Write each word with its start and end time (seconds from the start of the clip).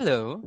Hello. 0.00 0.40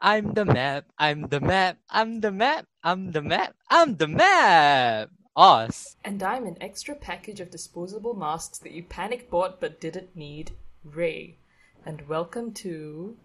I'm 0.00 0.34
the 0.34 0.44
map. 0.44 0.84
I'm 0.96 1.22
the 1.22 1.40
map. 1.40 1.78
I'm 1.90 2.20
the 2.20 2.30
map. 2.30 2.66
I'm 2.84 3.10
the 3.10 3.20
map. 3.20 3.56
I'm 3.68 3.96
the 3.96 4.06
map. 4.06 5.10
Us! 5.34 5.96
And 6.04 6.22
I'm 6.22 6.46
an 6.46 6.56
extra 6.60 6.94
package 6.94 7.40
of 7.40 7.50
disposable 7.50 8.14
masks 8.14 8.58
that 8.58 8.70
you 8.70 8.84
panic 8.84 9.28
bought 9.28 9.60
but 9.60 9.80
didn't 9.80 10.14
need, 10.14 10.52
Ray. 10.84 11.38
And 11.84 12.06
welcome 12.08 12.52
to. 12.62 13.16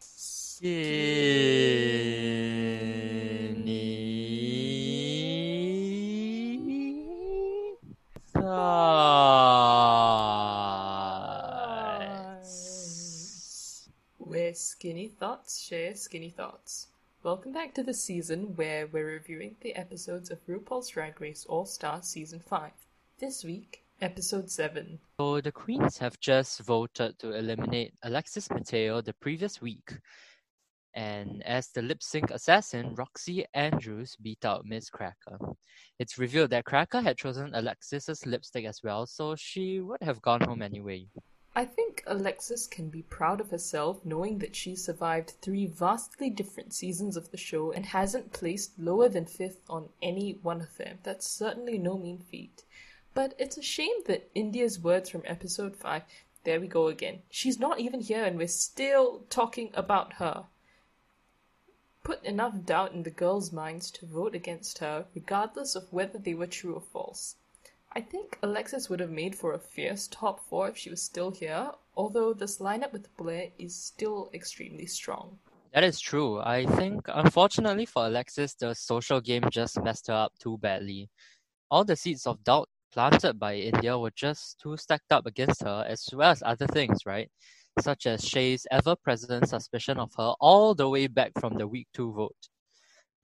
Skinny. 0.00 0.74
Where 14.18 14.52
skinny 14.84 15.08
thoughts 15.08 15.62
share 15.62 15.94
skinny 15.94 16.28
thoughts. 16.28 16.88
Welcome 17.22 17.52
back 17.52 17.72
to 17.72 17.82
the 17.82 17.94
season 17.94 18.52
where 18.54 18.86
we're 18.86 19.06
reviewing 19.06 19.56
the 19.62 19.74
episodes 19.76 20.30
of 20.30 20.46
RuPaul's 20.46 20.90
Drag 20.90 21.18
Race 21.22 21.46
All 21.48 21.64
Star 21.64 22.02
Season 22.02 22.38
5. 22.38 22.70
This 23.18 23.42
week, 23.44 23.82
Episode 24.02 24.50
7. 24.50 24.98
So 25.18 25.40
the 25.40 25.52
queens 25.52 25.96
have 25.96 26.20
just 26.20 26.60
voted 26.60 27.18
to 27.20 27.32
eliminate 27.32 27.94
Alexis 28.02 28.50
Mateo 28.50 29.00
the 29.00 29.14
previous 29.14 29.62
week. 29.62 29.90
And 30.92 31.42
as 31.44 31.68
the 31.68 31.80
lip 31.80 32.02
sync 32.02 32.30
assassin, 32.30 32.94
Roxxxy 32.94 33.46
Andrews 33.54 34.18
beat 34.20 34.44
out 34.44 34.66
Miz 34.66 34.90
Cracker. 34.90 35.38
It's 35.98 36.18
revealed 36.18 36.50
that 36.50 36.66
Cracker 36.66 37.00
had 37.00 37.16
chosen 37.16 37.54
Alexis's 37.54 38.26
lipstick 38.26 38.66
as 38.66 38.82
well, 38.84 39.06
so 39.06 39.34
she 39.34 39.80
would 39.80 40.02
have 40.02 40.20
gone 40.20 40.42
home 40.42 40.60
anyway. 40.60 41.06
I 41.56 41.64
think 41.64 42.02
Alexis 42.08 42.66
can 42.66 42.88
be 42.88 43.02
proud 43.02 43.40
of 43.40 43.50
herself 43.50 44.04
knowing 44.04 44.38
that 44.38 44.56
she 44.56 44.74
survived 44.74 45.34
three 45.40 45.66
vastly 45.66 46.28
different 46.28 46.74
seasons 46.74 47.16
of 47.16 47.30
the 47.30 47.36
show 47.36 47.70
and 47.70 47.86
hasn't 47.86 48.32
placed 48.32 48.76
lower 48.76 49.08
than 49.08 49.26
fifth 49.26 49.60
on 49.70 49.90
any 50.02 50.32
one 50.42 50.60
of 50.60 50.76
them. 50.78 50.98
That's 51.04 51.28
certainly 51.28 51.78
no 51.78 51.96
mean 51.96 52.18
feat. 52.18 52.64
But 53.14 53.34
it's 53.38 53.56
a 53.56 53.62
shame 53.62 54.02
that 54.06 54.28
India's 54.34 54.80
words 54.80 55.08
from 55.08 55.22
episode 55.26 55.76
5, 55.76 56.02
there 56.42 56.58
we 56.58 56.66
go 56.66 56.88
again. 56.88 57.22
She's 57.30 57.60
not 57.60 57.78
even 57.78 58.00
here 58.00 58.24
and 58.24 58.36
we're 58.36 58.48
still 58.48 59.22
talking 59.30 59.70
about 59.74 60.14
her. 60.14 60.46
Put 62.02 62.24
enough 62.24 62.64
doubt 62.64 62.94
in 62.94 63.04
the 63.04 63.10
girls' 63.10 63.52
minds 63.52 63.92
to 63.92 64.06
vote 64.06 64.34
against 64.34 64.78
her, 64.78 65.06
regardless 65.14 65.76
of 65.76 65.92
whether 65.92 66.18
they 66.18 66.34
were 66.34 66.48
true 66.48 66.74
or 66.74 66.80
false. 66.80 67.36
I 67.96 68.00
think 68.00 68.38
Alexis 68.42 68.90
would 68.90 68.98
have 68.98 69.10
made 69.10 69.36
for 69.36 69.52
a 69.52 69.58
fierce 69.58 70.08
top 70.08 70.40
four 70.48 70.68
if 70.68 70.76
she 70.76 70.90
was 70.90 71.00
still 71.00 71.30
here, 71.30 71.70
although 71.96 72.34
this 72.34 72.58
lineup 72.58 72.92
with 72.92 73.16
Blair 73.16 73.50
is 73.56 73.76
still 73.76 74.30
extremely 74.34 74.86
strong. 74.86 75.38
That 75.72 75.84
is 75.84 76.00
true. 76.00 76.40
I 76.40 76.66
think, 76.66 77.06
unfortunately 77.06 77.86
for 77.86 78.06
Alexis, 78.06 78.54
the 78.54 78.74
social 78.74 79.20
game 79.20 79.44
just 79.48 79.80
messed 79.80 80.08
her 80.08 80.14
up 80.14 80.32
too 80.40 80.58
badly. 80.58 81.08
All 81.70 81.84
the 81.84 81.94
seeds 81.94 82.26
of 82.26 82.42
doubt 82.42 82.68
planted 82.92 83.38
by 83.38 83.56
India 83.56 83.96
were 83.96 84.10
just 84.10 84.58
too 84.60 84.76
stacked 84.76 85.12
up 85.12 85.26
against 85.26 85.62
her, 85.62 85.84
as 85.88 86.08
well 86.12 86.30
as 86.32 86.42
other 86.44 86.66
things, 86.66 87.06
right? 87.06 87.30
Such 87.80 88.06
as 88.06 88.24
Shea's 88.24 88.66
ever 88.72 88.96
present 88.96 89.48
suspicion 89.48 89.98
of 89.98 90.10
her 90.16 90.34
all 90.40 90.74
the 90.74 90.88
way 90.88 91.06
back 91.06 91.30
from 91.38 91.58
the 91.58 91.68
week 91.68 91.86
two 91.92 92.12
vote. 92.12 92.48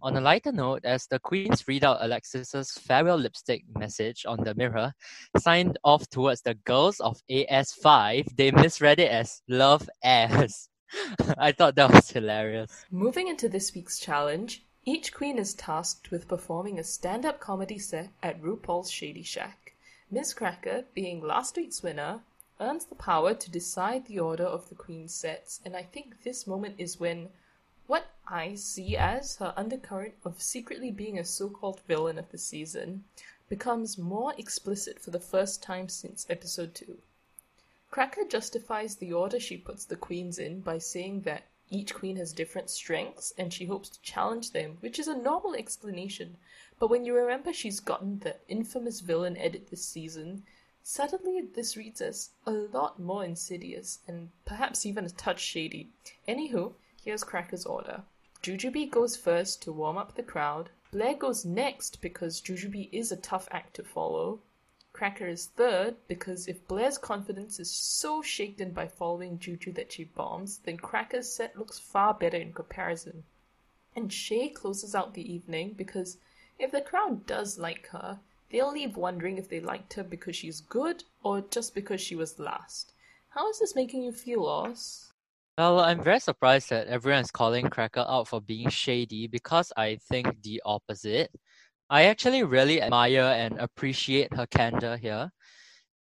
On 0.03 0.17
a 0.17 0.20
lighter 0.20 0.51
note, 0.51 0.87
as 0.87 1.06
the 1.06 1.19
queens 1.19 1.69
read 1.69 1.84
out 1.84 1.98
Alexis's 2.01 2.73
farewell 2.73 3.19
lipstick 3.19 3.65
message 3.77 4.25
on 4.25 4.43
the 4.43 4.55
mirror, 4.55 4.95
signed 5.37 5.79
off 5.84 6.09
towards 6.09 6.41
the 6.41 6.55
girls 6.55 7.01
of 7.01 7.20
AS5, 7.31 8.34
they 8.34 8.51
misread 8.51 8.98
it 8.98 9.11
as 9.11 9.43
love 9.47 9.91
as. 10.03 10.71
I 11.37 11.53
thought 11.53 11.75
that 11.75 11.93
was 11.93 12.11
hilarious. 12.11 12.87
Moving 12.91 13.28
into 13.28 13.47
this 13.47 13.75
week's 13.75 13.98
challenge, 13.98 14.65
each 14.87 15.12
queen 15.12 15.39
is 15.39 15.53
tasked 15.53 16.11
with 16.11 16.28
performing 16.28 16.78
a 16.78 16.84
stand 16.84 17.27
up 17.27 17.39
comedy 17.39 17.78
set 17.78 18.09
at 18.23 18.41
RuPaul's 18.41 18.91
Shady 18.91 19.23
Shack. 19.23 19.75
Miz 20.10 20.33
Cracker, 20.33 20.84
being 20.94 21.21
last 21.21 21.59
week's 21.59 21.83
winner, 21.83 22.21
earns 22.59 22.87
the 22.87 22.94
power 22.94 23.34
to 23.34 23.50
decide 23.50 24.06
the 24.06 24.19
order 24.19 24.44
of 24.44 24.71
the 24.71 24.75
queen's 24.75 25.15
sets, 25.15 25.60
and 25.62 25.77
I 25.77 25.83
think 25.83 26.22
this 26.25 26.47
moment 26.47 26.77
is 26.78 26.99
when 26.99 27.28
what 27.91 28.06
I 28.28 28.55
see 28.55 28.97
as 28.97 29.39
her 29.39 29.53
undercurrent 29.56 30.15
of 30.25 30.41
secretly 30.41 30.93
being 30.93 31.19
a 31.19 31.25
so 31.25 31.49
called 31.49 31.81
villain 31.89 32.21
of 32.21 32.31
the 32.31 32.39
season 32.39 33.03
becomes 33.49 33.99
more 33.99 34.33
explicit 34.39 35.01
for 35.01 35.11
the 35.11 35.19
first 35.19 35.61
time 35.61 35.89
since 35.89 36.25
episode 36.31 36.73
2. 36.77 36.99
Cracker 37.91 38.23
justifies 38.28 38.95
the 38.95 39.12
order 39.12 39.41
she 39.41 39.56
puts 39.56 39.84
the 39.84 39.97
queens 39.97 40.39
in 40.39 40.61
by 40.61 40.78
saying 40.78 41.23
that 41.23 41.49
each 41.69 41.93
queen 41.93 42.15
has 42.15 42.33
different 42.33 42.71
strengths 42.71 43.33
and 43.37 43.53
she 43.53 43.67
hopes 43.67 43.89
to 43.89 44.03
challenge 44.03 44.53
them, 44.53 44.77
which 44.78 45.01
is 45.01 45.09
a 45.09 45.19
normal 45.19 45.57
explanation. 45.57 46.37
But 46.78 46.91
when 46.91 47.05
you 47.05 47.17
remember 47.17 47.53
she's 47.53 47.81
gotten 47.81 48.21
the 48.21 48.37
infamous 48.47 49.01
villain 49.01 49.37
edit 49.37 49.67
this 49.69 49.84
season, 49.84 50.45
suddenly 50.84 51.41
this 51.41 51.77
reads 51.77 52.01
as 52.01 52.31
a 52.47 52.53
lot 52.53 53.01
more 53.01 53.25
insidious 53.25 53.99
and 54.07 54.31
perhaps 54.45 54.87
even 54.87 55.07
a 55.07 55.11
touch 55.11 55.41
shady. 55.41 55.89
Anywho, 56.28 56.75
here's 57.05 57.25
Cracker's 57.25 57.66
order. 57.66 58.03
Jujubee 58.43 58.91
goes 58.91 59.16
first 59.16 59.62
to 59.62 59.72
warm 59.72 59.99
up 59.99 60.15
the 60.15 60.22
crowd. 60.22 60.71
Blair 60.93 61.15
goes 61.15 61.44
next 61.44 62.00
because 62.00 62.41
Jujubee 62.41 62.88
is 62.91 63.12
a 63.12 63.16
tough 63.16 63.49
act 63.50 63.75
to 63.75 63.84
follow. 63.84 64.41
Cracker 64.93 65.27
is 65.27 65.47
third 65.47 65.97
because 66.09 66.49
if 66.49 66.66
Blair's 66.66 66.99
confidence 66.99 67.60
is 67.60 67.71
so 67.71 68.22
shaken 68.22 68.72
by 68.72 68.89
following 68.89 69.39
Juju 69.39 69.72
that 69.72 69.93
she 69.93 70.05
bombs, 70.05 70.59
then 70.65 70.78
Cracker's 70.78 71.33
set 71.33 71.56
looks 71.56 71.78
far 71.78 72.12
better 72.12 72.37
in 72.37 72.53
comparison. 72.53 73.25
And 73.94 74.12
Shay 74.12 74.49
closes 74.49 74.94
out 74.94 75.15
the 75.15 75.33
evening 75.33 75.75
because 75.75 76.16
if 76.59 76.71
the 76.72 76.81
crowd 76.81 77.27
does 77.27 77.59
like 77.59 77.87
her, 77.89 78.19
they'll 78.50 78.72
leave 78.72 78.97
wondering 78.97 79.39
if 79.39 79.49
they 79.49 79.60
liked 79.60 79.94
her 79.94 80.03
because 80.03 80.37
she's 80.37 80.60
good 80.60 81.05
or 81.22 81.41
just 81.41 81.75
because 81.75 82.00
she 82.00 82.16
was 82.16 82.39
last. 82.39 82.93
How 83.31 83.49
is 83.49 83.59
this 83.59 83.77
making 83.77 84.03
you 84.03 84.12
feel, 84.12 84.44
Oz? 84.44 85.09
Well, 85.60 85.81
I'm 85.81 86.03
very 86.03 86.21
surprised 86.21 86.71
that 86.71 86.87
everyone's 86.87 87.31
calling 87.31 87.69
Cracker 87.69 88.06
out 88.09 88.28
for 88.28 88.41
being 88.41 88.71
shady 88.71 89.26
because 89.26 89.71
I 89.76 89.98
think 90.09 90.43
the 90.43 90.62
opposite. 90.65 91.31
I 91.91 92.04
actually 92.04 92.44
really 92.44 92.81
admire 92.81 93.28
and 93.37 93.59
appreciate 93.59 94.32
her 94.32 94.47
candor 94.47 94.97
here. 94.97 95.31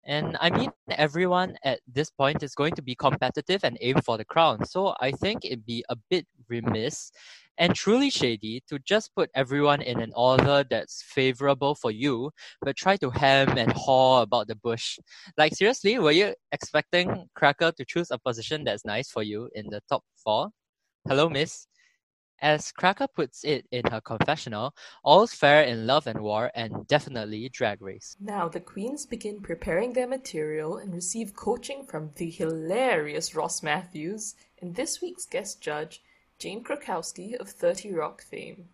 And 0.04 0.38
I 0.40 0.48
mean, 0.48 0.70
everyone 0.88 1.58
at 1.64 1.80
this 1.86 2.08
point 2.08 2.42
is 2.42 2.54
going 2.54 2.74
to 2.76 2.82
be 2.82 2.94
competitive 2.94 3.62
and 3.62 3.76
aim 3.82 4.00
for 4.00 4.16
the 4.16 4.24
crown. 4.24 4.64
So 4.64 4.94
I 5.00 5.10
think 5.10 5.44
it'd 5.44 5.66
be 5.66 5.84
a 5.90 5.96
bit 6.08 6.26
remiss 6.48 7.12
and 7.58 7.74
truly 7.74 8.10
shady 8.10 8.62
to 8.68 8.78
just 8.80 9.14
put 9.14 9.30
everyone 9.34 9.82
in 9.82 10.00
an 10.00 10.12
order 10.16 10.64
that's 10.68 11.02
favorable 11.02 11.74
for 11.74 11.90
you, 11.90 12.30
but 12.60 12.76
try 12.76 12.96
to 12.96 13.10
hem 13.10 13.58
and 13.58 13.72
haw 13.72 14.22
about 14.22 14.48
the 14.48 14.56
bush. 14.56 14.98
Like, 15.36 15.54
seriously, 15.54 15.98
were 15.98 16.12
you 16.12 16.34
expecting 16.50 17.28
Cracker 17.34 17.72
to 17.72 17.84
choose 17.84 18.10
a 18.10 18.18
position 18.18 18.64
that's 18.64 18.84
nice 18.84 19.10
for 19.10 19.22
you 19.22 19.48
in 19.54 19.66
the 19.70 19.80
top 19.88 20.02
four? 20.22 20.50
Hello, 21.08 21.28
miss. 21.28 21.66
As 22.40 22.72
Cracker 22.72 23.06
puts 23.06 23.44
it 23.44 23.66
in 23.70 23.84
her 23.92 24.00
confessional, 24.00 24.74
all's 25.04 25.32
fair 25.32 25.62
in 25.62 25.86
love 25.86 26.08
and 26.08 26.20
war, 26.20 26.50
and 26.56 26.86
definitely 26.88 27.48
drag 27.48 27.80
race. 27.80 28.16
Now 28.18 28.48
the 28.48 28.58
queens 28.58 29.06
begin 29.06 29.40
preparing 29.40 29.92
their 29.92 30.08
material 30.08 30.76
and 30.76 30.92
receive 30.92 31.36
coaching 31.36 31.84
from 31.86 32.10
the 32.16 32.28
hilarious 32.28 33.36
Ross 33.36 33.62
Mathews 33.62 34.34
and 34.60 34.74
this 34.74 35.00
week's 35.00 35.24
guest 35.24 35.62
judge, 35.62 36.02
Jane 36.42 36.64
Krakowski 36.64 37.36
of 37.36 37.50
30 37.50 37.92
Rock 37.92 38.20
fame. 38.20 38.68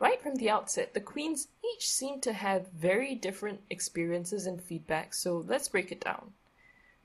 Right 0.00 0.20
from 0.20 0.34
the 0.34 0.50
outset, 0.50 0.92
the 0.92 1.00
queens 1.00 1.46
each 1.64 1.88
seemed 1.88 2.20
to 2.24 2.32
have 2.32 2.72
very 2.72 3.14
different 3.14 3.60
experiences 3.70 4.44
and 4.44 4.60
feedback, 4.60 5.14
so 5.14 5.36
let's 5.38 5.68
break 5.68 5.92
it 5.92 6.00
down. 6.00 6.32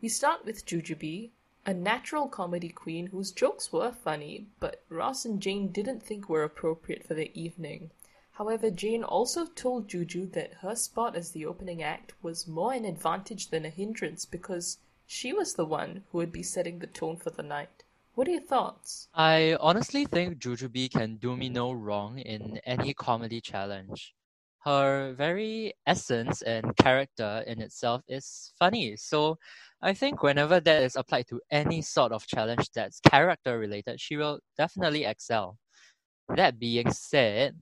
We 0.01 0.09
start 0.09 0.44
with 0.44 0.66
Jujubee, 0.66 1.29
a 1.67 1.75
natural 1.75 2.28
comedy 2.28 2.69
queen 2.69 3.06
whose 3.06 3.31
jokes 3.31 3.72
were 3.72 3.91
funny, 3.91 4.47
but 4.59 4.84
Ross 4.90 5.23
and 5.23 5.40
Jane 5.40 5.67
didn't 5.72 6.02
think 6.02 6.28
were 6.28 6.43
appropriate 6.43 7.05
for 7.05 7.14
the 7.14 7.29
evening. 7.40 7.91
However, 8.31 8.72
Jane 8.72 9.03
also 9.03 9.46
told 9.46 9.87
Juju 9.87 10.25
that 10.31 10.55
her 10.64 10.75
spot 10.75 11.16
as 11.16 11.29
the 11.29 11.46
opening 11.46 11.84
act 11.84 12.16
was 12.23 12.47
more 12.47 12.73
an 12.73 12.85
advantage 12.85 13.52
than 13.52 13.66
a 13.66 13.70
hindrance 13.70 14.25
because 14.25 14.79
she 15.05 15.31
was 15.31 15.53
the 15.53 15.66
one 15.66 16.05
who 16.09 16.17
would 16.17 16.31
be 16.31 16.41
setting 16.41 16.79
the 16.79 16.87
tone 16.87 17.17
for 17.17 17.29
the 17.29 17.43
night. 17.43 17.84
What 18.13 18.28
are 18.28 18.31
your 18.31 18.41
thoughts? 18.41 19.08
I 19.13 19.58
honestly 19.59 20.05
think 20.05 20.37
Jujubee 20.40 20.91
can 20.91 21.16
do 21.17 21.35
me 21.35 21.49
no 21.49 21.72
wrong 21.72 22.19
in 22.19 22.59
any 22.66 22.93
comedy 22.93 23.41
challenge. 23.41 24.13
Her 24.63 25.13
very 25.13 25.73
essence 25.87 26.41
and 26.41 26.75
character 26.78 27.43
in 27.47 27.61
itself 27.61 28.03
is 28.08 28.53
funny, 28.59 28.96
so 28.97 29.40
I 29.81 29.93
think 29.93 30.22
whenever 30.22 30.59
that 30.59 30.84
is 30.84 30.96
applied 30.96 31.28
to 31.29 31.41
any 31.49 31.81
sort 31.81 32.11
of 32.11 32.28
challenge 32.28 32.69
that's 32.75 32.99
character 32.99 33.58
related, 33.58 33.99
she 33.99 34.17
will 34.17 34.40
definitely 34.58 35.05
excel. 35.05 35.58
That 36.29 36.59
being 36.59 36.91
said, 36.91 37.61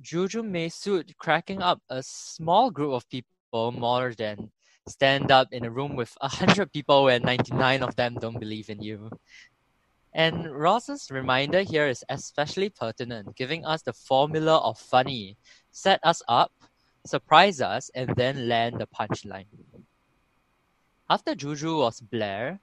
Juju 0.00 0.42
may 0.42 0.68
suit 0.68 1.14
cracking 1.18 1.62
up 1.62 1.80
a 1.88 2.02
small 2.02 2.70
group 2.70 2.92
of 2.92 3.08
people 3.08 3.72
more 3.72 4.14
than 4.14 4.50
stand 4.88 5.30
up 5.30 5.48
in 5.52 5.64
a 5.64 5.70
room 5.70 5.94
with 5.96 6.16
a 6.20 6.28
hundred 6.28 6.72
people 6.72 7.04
where 7.04 7.20
ninety 7.20 7.54
nine 7.54 7.82
of 7.82 7.94
them 7.96 8.14
don't 8.20 8.40
believe 8.40 8.68
in 8.70 8.82
you. 8.82 9.10
And 10.14 10.50
Ross's 10.50 11.10
reminder 11.10 11.62
here 11.62 11.88
is 11.88 12.04
especially 12.08 12.68
pertinent, 12.68 13.34
giving 13.34 13.64
us 13.64 13.82
the 13.82 13.94
formula 13.94 14.58
of 14.58 14.78
funny 14.78 15.38
set 15.70 16.00
us 16.02 16.22
up, 16.28 16.52
surprise 17.06 17.60
us, 17.60 17.90
and 17.94 18.14
then 18.16 18.48
land 18.48 18.76
the 18.78 18.86
punchline. 18.86 19.48
After 21.08 21.34
Juju 21.34 21.78
was 21.78 22.00
Blair, 22.00 22.60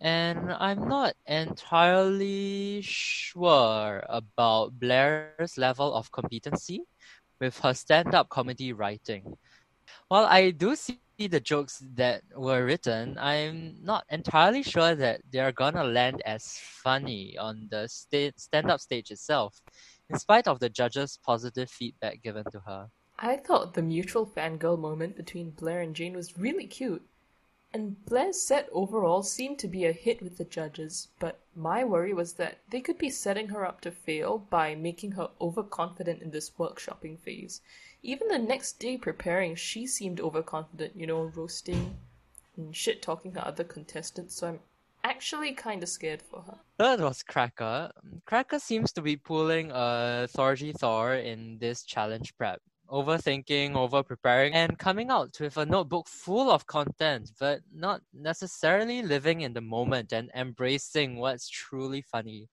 and 0.00 0.52
I'm 0.52 0.88
not 0.88 1.14
entirely 1.26 2.80
sure 2.82 4.04
about 4.08 4.78
Blair's 4.78 5.56
level 5.56 5.94
of 5.94 6.10
competency 6.10 6.82
with 7.40 7.58
her 7.60 7.72
stand 7.72 8.14
up 8.14 8.28
comedy 8.28 8.72
writing. 8.72 9.36
While 10.08 10.26
I 10.26 10.50
do 10.50 10.76
see 10.76 11.00
the 11.26 11.40
jokes 11.40 11.82
that 11.94 12.22
were 12.34 12.64
written, 12.64 13.18
I'm 13.18 13.76
not 13.82 14.04
entirely 14.10 14.62
sure 14.62 14.94
that 14.94 15.22
they're 15.30 15.52
gonna 15.52 15.84
land 15.84 16.22
as 16.24 16.58
funny 16.58 17.36
on 17.38 17.68
the 17.70 17.88
sta- 17.88 18.32
stand 18.36 18.70
up 18.70 18.80
stage 18.80 19.10
itself, 19.10 19.60
in 20.08 20.18
spite 20.18 20.48
of 20.48 20.60
the 20.60 20.68
judges' 20.68 21.18
positive 21.24 21.70
feedback 21.70 22.22
given 22.22 22.44
to 22.52 22.60
her. 22.60 22.90
I 23.18 23.36
thought 23.36 23.74
the 23.74 23.82
mutual 23.82 24.26
fangirl 24.26 24.78
moment 24.78 25.16
between 25.16 25.50
Blair 25.50 25.80
and 25.80 25.94
Jane 25.94 26.14
was 26.14 26.38
really 26.38 26.66
cute. 26.66 27.06
And 27.74 28.04
Blair's 28.04 28.42
set 28.42 28.68
overall 28.70 29.22
seemed 29.22 29.58
to 29.60 29.68
be 29.68 29.86
a 29.86 29.92
hit 29.92 30.20
with 30.20 30.36
the 30.36 30.44
judges, 30.44 31.08
but 31.18 31.40
my 31.56 31.84
worry 31.84 32.12
was 32.12 32.34
that 32.34 32.58
they 32.68 32.82
could 32.82 32.98
be 32.98 33.08
setting 33.08 33.48
her 33.48 33.64
up 33.64 33.80
to 33.82 33.90
fail 33.90 34.38
by 34.38 34.74
making 34.74 35.12
her 35.12 35.30
overconfident 35.40 36.20
in 36.20 36.32
this 36.32 36.50
workshopping 36.50 37.18
phase. 37.18 37.62
Even 38.02 38.28
the 38.28 38.38
next 38.38 38.80
day 38.80 38.96
preparing, 38.96 39.54
she 39.54 39.86
seemed 39.86 40.20
overconfident, 40.20 40.96
you 40.96 41.06
know, 41.06 41.30
roasting 41.34 41.96
and 42.56 42.74
shit 42.74 43.00
talking 43.00 43.32
to 43.32 43.46
other 43.46 43.64
contestants, 43.64 44.36
so 44.36 44.48
I'm 44.48 44.60
actually 45.04 45.52
kind 45.52 45.82
of 45.82 45.88
scared 45.88 46.20
for 46.20 46.42
her. 46.42 46.58
Third 46.78 47.00
was 47.00 47.22
Cracker. 47.22 47.92
Cracker 48.26 48.58
seems 48.58 48.92
to 48.92 49.02
be 49.02 49.16
pulling 49.16 49.70
a 49.70 50.28
Thorgy 50.34 50.76
Thor 50.76 51.14
in 51.14 51.58
this 51.58 51.84
challenge 51.84 52.36
prep 52.36 52.60
overthinking, 52.92 53.74
over 53.74 54.02
preparing, 54.02 54.52
and 54.52 54.78
coming 54.78 55.10
out 55.10 55.34
with 55.40 55.56
a 55.56 55.64
notebook 55.64 56.06
full 56.06 56.50
of 56.50 56.66
content, 56.66 57.30
but 57.40 57.60
not 57.74 58.02
necessarily 58.12 59.00
living 59.00 59.40
in 59.40 59.54
the 59.54 59.62
moment 59.62 60.12
and 60.12 60.30
embracing 60.34 61.16
what's 61.16 61.48
truly 61.48 62.02
funny. 62.02 62.48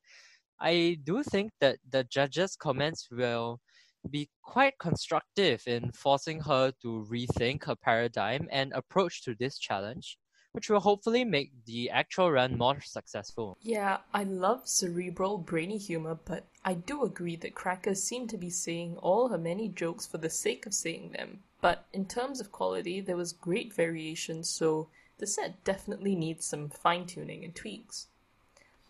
I 0.57 0.97
do 1.03 1.23
think 1.23 1.51
that 1.59 1.79
the 1.89 2.05
judges' 2.05 2.55
comments 2.55 3.09
will 3.11 3.59
be 4.09 4.29
quite 4.41 4.77
constructive 4.79 5.63
in 5.67 5.91
forcing 5.91 6.41
her 6.41 6.71
to 6.81 7.07
rethink 7.09 7.65
her 7.65 7.75
paradigm 7.75 8.47
and 8.51 8.73
approach 8.73 9.23
to 9.23 9.35
this 9.35 9.57
challenge 9.57 10.17
which 10.51 10.69
will 10.69 10.79
hopefully 10.79 11.23
make 11.23 11.51
the 11.65 11.89
actual 11.89 12.31
run 12.31 12.57
more 12.57 12.81
successful. 12.81 13.57
Yeah, 13.61 13.97
I 14.13 14.23
love 14.23 14.67
cerebral, 14.67 15.37
brainy 15.37 15.77
humor, 15.77 16.17
but 16.25 16.47
I 16.65 16.73
do 16.73 17.03
agree 17.03 17.35
that 17.37 17.53
Cracker 17.53 17.93
seemed 17.93 18.29
to 18.31 18.37
be 18.37 18.49
saying 18.49 18.97
all 18.97 19.29
her 19.29 19.37
many 19.37 19.69
jokes 19.69 20.07
for 20.07 20.17
the 20.17 20.29
sake 20.29 20.65
of 20.65 20.73
saying 20.73 21.11
them. 21.11 21.43
But 21.61 21.85
in 21.93 22.05
terms 22.05 22.39
of 22.39 22.51
quality, 22.51 22.99
there 22.99 23.17
was 23.17 23.31
great 23.31 23.73
variation, 23.73 24.43
so 24.43 24.89
the 25.19 25.27
set 25.27 25.63
definitely 25.63 26.15
needs 26.15 26.45
some 26.45 26.69
fine 26.69 27.05
tuning 27.05 27.43
and 27.43 27.53
tweaks. 27.53 28.07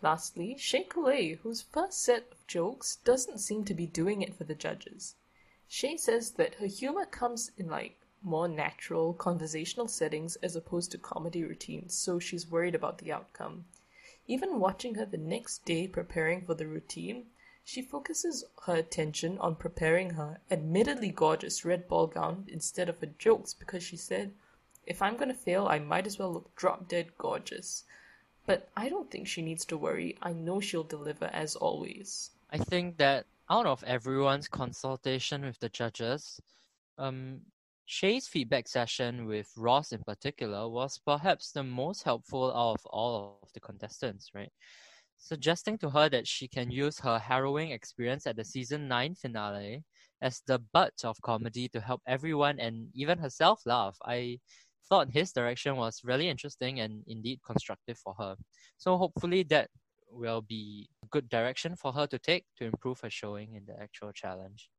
Lastly, 0.02 0.56
Shea 0.56 0.84
Coulee, 0.84 1.34
whose 1.42 1.60
first 1.60 2.02
set 2.02 2.32
of 2.32 2.46
jokes 2.46 2.96
doesn't 3.04 3.36
seem 3.36 3.66
to 3.66 3.74
be 3.74 3.86
doing 3.86 4.22
it 4.22 4.34
for 4.34 4.44
the 4.44 4.54
judges. 4.54 5.14
Shea 5.68 5.98
says 5.98 6.30
that 6.32 6.54
her 6.54 6.66
humor 6.66 7.04
comes 7.04 7.52
in 7.58 7.68
like 7.68 8.00
more 8.22 8.48
natural 8.48 9.12
conversational 9.12 9.88
settings 9.88 10.36
as 10.36 10.56
opposed 10.56 10.90
to 10.92 10.98
comedy 10.98 11.44
routines, 11.44 11.94
so 11.94 12.18
she's 12.18 12.50
worried 12.50 12.74
about 12.74 12.96
the 12.98 13.12
outcome. 13.12 13.66
Even 14.26 14.58
watching 14.58 14.94
her 14.94 15.04
the 15.04 15.18
next 15.18 15.66
day 15.66 15.86
preparing 15.86 16.46
for 16.46 16.54
the 16.54 16.66
routine, 16.66 17.26
she 17.62 17.82
focuses 17.82 18.42
her 18.64 18.76
attention 18.76 19.36
on 19.36 19.54
preparing 19.54 20.10
her 20.10 20.40
admittedly 20.50 21.10
gorgeous 21.10 21.62
red 21.62 21.86
ball 21.86 22.06
gown 22.06 22.46
instead 22.48 22.88
of 22.88 22.98
her 23.00 23.06
jokes 23.18 23.52
because 23.52 23.82
she 23.82 23.98
said, 23.98 24.32
If 24.86 25.02
I'm 25.02 25.18
gonna 25.18 25.34
fail, 25.34 25.66
I 25.68 25.78
might 25.78 26.06
as 26.06 26.18
well 26.18 26.32
look 26.32 26.56
drop 26.56 26.88
dead 26.88 27.18
gorgeous. 27.18 27.84
But 28.50 28.68
I 28.76 28.88
don't 28.88 29.08
think 29.08 29.28
she 29.28 29.42
needs 29.42 29.64
to 29.66 29.76
worry. 29.76 30.18
I 30.22 30.32
know 30.32 30.58
she'll 30.58 30.82
deliver 30.82 31.26
as 31.26 31.54
always. 31.54 32.32
I 32.50 32.58
think 32.58 32.96
that 32.98 33.26
out 33.48 33.64
of 33.64 33.84
everyone's 33.84 34.48
consultation 34.48 35.44
with 35.44 35.60
the 35.60 35.68
judges, 35.68 36.40
um, 36.98 37.42
Shea's 37.86 38.26
feedback 38.26 38.66
session 38.66 39.26
with 39.26 39.48
Ross 39.56 39.92
in 39.92 40.02
particular 40.02 40.68
was 40.68 40.98
perhaps 40.98 41.52
the 41.52 41.62
most 41.62 42.02
helpful 42.02 42.50
out 42.50 42.80
of 42.80 42.86
all 42.86 43.38
of 43.40 43.52
the 43.52 43.60
contestants, 43.60 44.30
right? 44.34 44.50
Suggesting 45.16 45.78
to 45.78 45.90
her 45.90 46.08
that 46.08 46.26
she 46.26 46.48
can 46.48 46.72
use 46.72 46.98
her 46.98 47.20
harrowing 47.20 47.70
experience 47.70 48.26
at 48.26 48.34
the 48.34 48.44
season 48.44 48.88
9 48.88 49.14
finale 49.14 49.84
as 50.22 50.42
the 50.48 50.58
butt 50.72 50.94
of 51.04 51.22
comedy 51.22 51.68
to 51.68 51.80
help 51.80 52.02
everyone 52.04 52.58
and 52.58 52.88
even 52.94 53.18
herself 53.18 53.62
laugh. 53.64 53.96
I 54.04 54.40
thought 54.88 55.10
his 55.12 55.32
direction 55.32 55.76
was 55.76 56.00
really 56.04 56.28
interesting 56.28 56.80
and 56.80 57.02
indeed 57.06 57.40
constructive 57.46 57.98
for 57.98 58.14
her. 58.18 58.36
So 58.78 58.96
hopefully 58.96 59.42
that 59.44 59.68
will 60.10 60.42
be 60.42 60.88
a 61.02 61.06
good 61.06 61.28
direction 61.28 61.76
for 61.76 61.92
her 61.92 62.06
to 62.08 62.18
take 62.18 62.44
to 62.58 62.64
improve 62.64 63.00
her 63.00 63.10
showing 63.10 63.54
in 63.54 63.64
the 63.66 63.80
actual 63.80 64.12
challenge. 64.12 64.70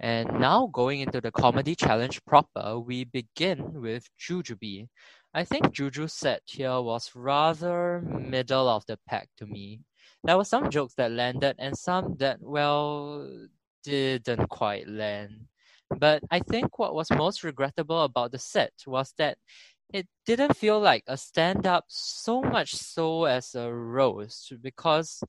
And 0.00 0.28
now 0.38 0.68
going 0.72 1.00
into 1.00 1.20
the 1.20 1.32
comedy 1.32 1.74
challenge 1.74 2.24
proper, 2.24 2.78
we 2.78 3.04
begin 3.04 3.80
with 3.80 4.08
Jujubee. 4.18 4.88
I 5.34 5.44
think 5.44 5.72
Juju's 5.72 6.12
set 6.12 6.42
here 6.46 6.80
was 6.80 7.10
rather 7.14 8.00
middle 8.00 8.68
of 8.68 8.86
the 8.86 8.98
pack 9.08 9.28
to 9.38 9.46
me. 9.46 9.80
There 10.24 10.36
were 10.36 10.44
some 10.44 10.70
jokes 10.70 10.94
that 10.94 11.10
landed 11.10 11.56
and 11.58 11.76
some 11.76 12.16
that, 12.18 12.38
well, 12.40 13.28
didn't 13.84 14.48
quite 14.48 14.88
land. 14.88 15.46
But 15.96 16.22
I 16.30 16.40
think 16.40 16.78
what 16.78 16.94
was 16.94 17.10
most 17.10 17.44
regrettable 17.44 18.02
about 18.02 18.32
the 18.32 18.38
set 18.38 18.72
was 18.86 19.12
that 19.18 19.38
it 19.92 20.06
didn't 20.26 20.56
feel 20.56 20.78
like 20.78 21.04
a 21.06 21.16
stand 21.16 21.66
up 21.66 21.84
so 21.88 22.42
much 22.42 22.74
so 22.74 23.24
as 23.24 23.54
a 23.54 23.72
roast 23.72 24.52
because 24.60 25.22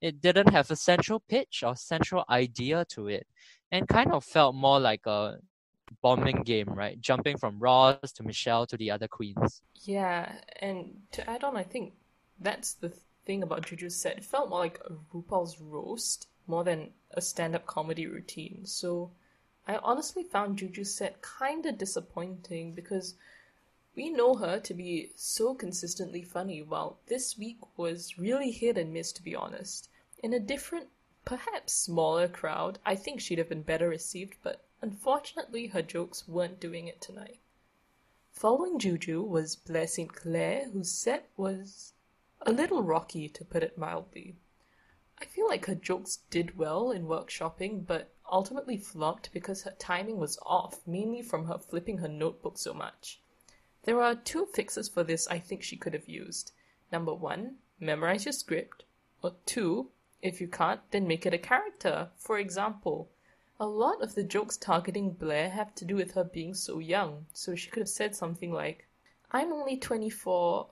it 0.00 0.20
didn't 0.20 0.50
have 0.50 0.70
a 0.70 0.76
central 0.76 1.20
pitch 1.28 1.62
or 1.64 1.76
central 1.76 2.24
idea 2.30 2.84
to 2.90 3.08
it 3.08 3.26
and 3.70 3.88
kind 3.88 4.12
of 4.12 4.24
felt 4.24 4.54
more 4.54 4.80
like 4.80 5.06
a 5.06 5.36
bombing 6.02 6.42
game, 6.42 6.68
right? 6.68 7.00
Jumping 7.00 7.36
from 7.36 7.58
Ross 7.58 8.12
to 8.12 8.22
Michelle 8.22 8.66
to 8.66 8.76
the 8.76 8.90
other 8.90 9.08
queens. 9.08 9.62
Yeah, 9.84 10.32
and 10.60 11.02
to 11.12 11.28
add 11.28 11.44
on, 11.44 11.56
I 11.56 11.62
think 11.62 11.94
that's 12.40 12.74
the 12.74 12.92
thing 13.24 13.42
about 13.42 13.66
Juju's 13.66 13.96
set. 13.96 14.16
It 14.16 14.24
felt 14.24 14.50
more 14.50 14.60
like 14.60 14.80
a 14.84 14.94
RuPaul's 15.14 15.60
roast 15.60 16.28
more 16.46 16.64
than 16.64 16.90
a 17.10 17.20
stand-up 17.20 17.66
comedy 17.66 18.06
routine. 18.06 18.64
So 18.64 19.12
I 19.66 19.76
honestly 19.76 20.22
found 20.22 20.58
Juju's 20.58 20.94
set 20.94 21.22
kind 21.22 21.66
of 21.66 21.76
disappointing 21.76 22.72
because 22.72 23.14
we 23.96 24.10
know 24.10 24.36
her 24.36 24.60
to 24.60 24.74
be 24.74 25.10
so 25.16 25.54
consistently 25.54 26.22
funny, 26.22 26.62
while 26.62 26.98
this 27.06 27.36
week 27.36 27.58
was 27.76 28.18
really 28.18 28.50
hit 28.50 28.78
and 28.78 28.92
miss, 28.92 29.10
to 29.12 29.22
be 29.22 29.34
honest. 29.34 29.88
In 30.22 30.32
a 30.32 30.38
different 30.38 30.88
perhaps 31.24 31.72
smaller 31.72 32.28
crowd, 32.28 32.78
I 32.86 32.94
think 32.94 33.20
she'd 33.20 33.38
have 33.38 33.48
been 33.48 33.62
better 33.62 33.88
received, 33.88 34.36
but 34.42 34.64
unfortunately 34.82 35.66
her 35.68 35.82
jokes 35.82 36.28
weren't 36.28 36.60
doing 36.60 36.86
it 36.86 37.00
tonight. 37.00 37.40
Following 38.30 38.78
Juju 38.78 39.22
was 39.22 39.56
Blair 39.56 39.86
St. 39.86 40.12
Clair, 40.12 40.68
whose 40.72 40.92
set 40.92 41.28
was 41.36 41.94
a 42.42 42.52
little 42.52 42.82
rocky, 42.82 43.28
to 43.30 43.44
put 43.44 43.62
it 43.62 43.78
mildly. 43.78 44.36
I 45.18 45.24
feel 45.24 45.48
like 45.48 45.66
her 45.66 45.74
jokes 45.74 46.18
did 46.28 46.58
well 46.58 46.90
in 46.90 47.06
workshopping, 47.06 47.86
but 47.86 48.12
ultimately 48.30 48.76
flopped 48.76 49.32
because 49.32 49.62
her 49.62 49.74
timing 49.78 50.18
was 50.18 50.38
off, 50.42 50.86
mainly 50.86 51.22
from 51.22 51.46
her 51.46 51.58
flipping 51.58 51.98
her 51.98 52.08
notebook 52.08 52.58
so 52.58 52.74
much. 52.74 53.20
There 53.84 54.02
are 54.02 54.14
two 54.14 54.46
fixes 54.46 54.88
for 54.88 55.04
this 55.04 55.28
I 55.28 55.38
think 55.38 55.62
she 55.62 55.76
could 55.76 55.94
have 55.94 56.08
used. 56.08 56.52
Number 56.90 57.14
one, 57.14 57.58
memorize 57.78 58.24
your 58.24 58.32
script, 58.32 58.84
or 59.22 59.36
two, 59.46 59.90
if 60.22 60.40
you 60.40 60.48
can't, 60.48 60.80
then 60.90 61.06
make 61.06 61.24
it 61.26 61.34
a 61.34 61.38
character. 61.38 62.10
For 62.16 62.38
example, 62.38 63.10
a 63.60 63.66
lot 63.66 64.02
of 64.02 64.14
the 64.14 64.22
jokes 64.22 64.56
targeting 64.56 65.12
Blair 65.12 65.50
have 65.50 65.74
to 65.76 65.84
do 65.84 65.96
with 65.96 66.12
her 66.12 66.24
being 66.24 66.52
so 66.52 66.78
young, 66.78 67.26
so 67.32 67.54
she 67.54 67.70
could 67.70 67.80
have 67.80 67.88
said 67.88 68.14
something 68.16 68.52
like, 68.52 68.88
I'm 69.30 69.52
only 69.52 69.76
24 69.76 70.68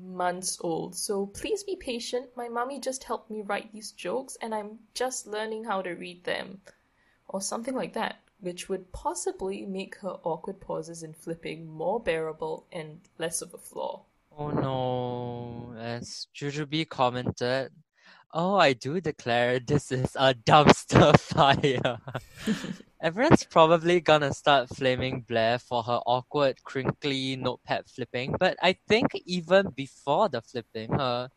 months 0.00 0.58
old, 0.60 0.94
so 0.94 1.26
please 1.26 1.62
be 1.64 1.76
patient. 1.76 2.36
My 2.36 2.48
mommy 2.48 2.78
just 2.78 3.04
helped 3.04 3.30
me 3.30 3.42
write 3.42 3.72
these 3.72 3.92
jokes 3.92 4.36
and 4.40 4.54
I'm 4.54 4.78
just 4.94 5.26
learning 5.26 5.64
how 5.64 5.82
to 5.82 5.90
read 5.90 6.24
them. 6.24 6.60
Or 7.32 7.40
something 7.40 7.74
like 7.74 7.94
that, 7.94 8.16
which 8.40 8.68
would 8.68 8.92
possibly 8.92 9.64
make 9.64 9.96
her 9.98 10.18
awkward 10.24 10.60
pauses 10.60 11.02
in 11.02 11.14
flipping 11.14 11.66
more 11.66 12.00
bearable 12.00 12.66
and 12.72 13.00
less 13.18 13.40
of 13.40 13.54
a 13.54 13.58
flaw. 13.58 14.04
Oh 14.36 14.50
no, 14.50 15.74
as 15.78 16.26
Jujubee 16.34 16.88
commented, 16.88 17.70
Oh, 18.32 18.54
I 18.54 18.74
do 18.74 19.00
declare 19.00 19.58
this 19.58 19.90
is 19.90 20.14
a 20.14 20.34
dumpster 20.34 21.18
fire. 21.20 21.98
Everyone's 23.02 23.42
probably 23.44 24.00
gonna 24.00 24.32
start 24.32 24.68
flaming 24.68 25.22
Blair 25.22 25.58
for 25.58 25.82
her 25.82 26.00
awkward, 26.06 26.62
crinkly 26.62 27.34
notepad 27.34 27.86
flipping, 27.88 28.36
but 28.38 28.56
I 28.62 28.76
think 28.88 29.08
even 29.24 29.70
before 29.70 30.28
the 30.28 30.42
flipping, 30.42 30.92
her 30.92 31.30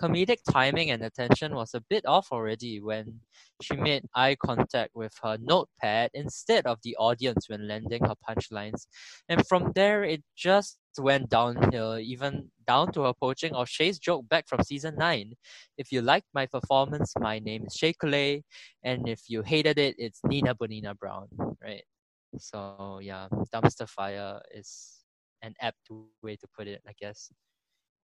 comedic 0.00 0.38
timing 0.48 0.90
and 0.90 1.02
attention 1.02 1.54
was 1.54 1.74
a 1.74 1.82
bit 1.90 2.06
off 2.06 2.28
already 2.30 2.80
when 2.80 3.20
she 3.60 3.76
made 3.76 4.04
eye 4.14 4.36
contact 4.36 4.90
with 4.94 5.12
her 5.22 5.36
notepad 5.40 6.10
instead 6.14 6.66
of 6.66 6.78
the 6.84 6.96
audience 6.96 7.48
when 7.48 7.66
landing 7.66 8.04
her 8.04 8.14
punchlines. 8.28 8.86
And 9.28 9.46
from 9.46 9.72
there, 9.74 10.04
it 10.04 10.22
just 10.36 10.78
went 10.98 11.28
downhill, 11.28 11.98
even 11.98 12.50
down 12.66 12.92
to 12.92 13.02
her 13.02 13.12
poaching 13.12 13.54
of 13.54 13.68
Shea's 13.68 13.98
joke 13.98 14.28
back 14.28 14.48
from 14.48 14.62
season 14.62 14.94
9. 14.96 15.32
If 15.76 15.90
you 15.90 16.02
liked 16.02 16.28
my 16.32 16.46
performance, 16.46 17.12
my 17.18 17.38
name 17.38 17.64
is 17.66 17.74
Shea 17.74 17.92
Coulee, 17.92 18.44
and 18.84 19.08
if 19.08 19.22
you 19.28 19.42
hated 19.42 19.78
it, 19.78 19.96
it's 19.98 20.20
Nina 20.24 20.54
Bonina 20.54 20.96
Brown, 20.96 21.28
right? 21.62 21.84
So, 22.38 23.00
yeah, 23.02 23.26
dumpster 23.52 23.88
fire 23.88 24.40
is 24.54 25.04
an 25.42 25.54
apt 25.60 25.88
way 26.22 26.36
to 26.36 26.46
put 26.56 26.68
it, 26.68 26.82
I 26.86 26.92
guess. 26.98 27.30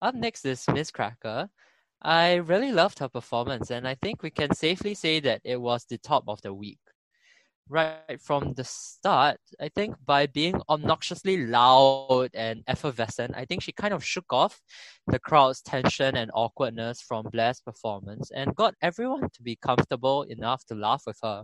Up 0.01 0.15
next 0.15 0.46
is 0.46 0.63
Miz 0.72 0.92
Cracker. 0.92 1.50
I 2.02 2.36
really 2.36 2.72
loved 2.72 3.00
her 3.00 3.10
performance, 3.10 3.72
and 3.72 3.88
I 3.88 3.96
think 3.96 4.22
we 4.22 4.30
can 4.30 4.54
safely 4.54 4.94
say 4.94 5.20
that 5.22 5.42
it 5.44 5.60
was 5.60 5.86
the 5.86 5.98
top 5.98 6.25
of 6.28 6.42
the 6.42 6.54
week. 6.54 6.80
Right 7.68 8.22
from 8.22 8.54
the 8.54 8.64
start, 8.64 9.40
I 9.60 9.70
think 9.70 9.96
by 10.06 10.28
being 10.28 10.62
obnoxiously 10.70 11.48
loud 11.48 12.30
and 12.36 12.64
effervescent, 12.68 13.34
I 13.36 13.46
think 13.46 13.64
she 13.64 13.72
kind 13.72 13.92
of 13.92 14.06
shook 14.06 14.32
off 14.32 14.62
the 15.08 15.18
crowd's 15.18 15.64
tension 15.64 16.16
and 16.16 16.30
awkwardness 16.36 17.02
from 17.02 17.25
Blair's 17.32 17.62
performance 17.62 18.30
and 18.30 18.56
got 18.56 18.75
everyone 18.84 19.30
to 19.34 19.42
be 19.42 19.56
comfortable 19.56 20.24
enough 20.24 20.64
to 20.66 20.75
laugh 20.75 21.04
with 21.08 21.18
her. 21.24 21.44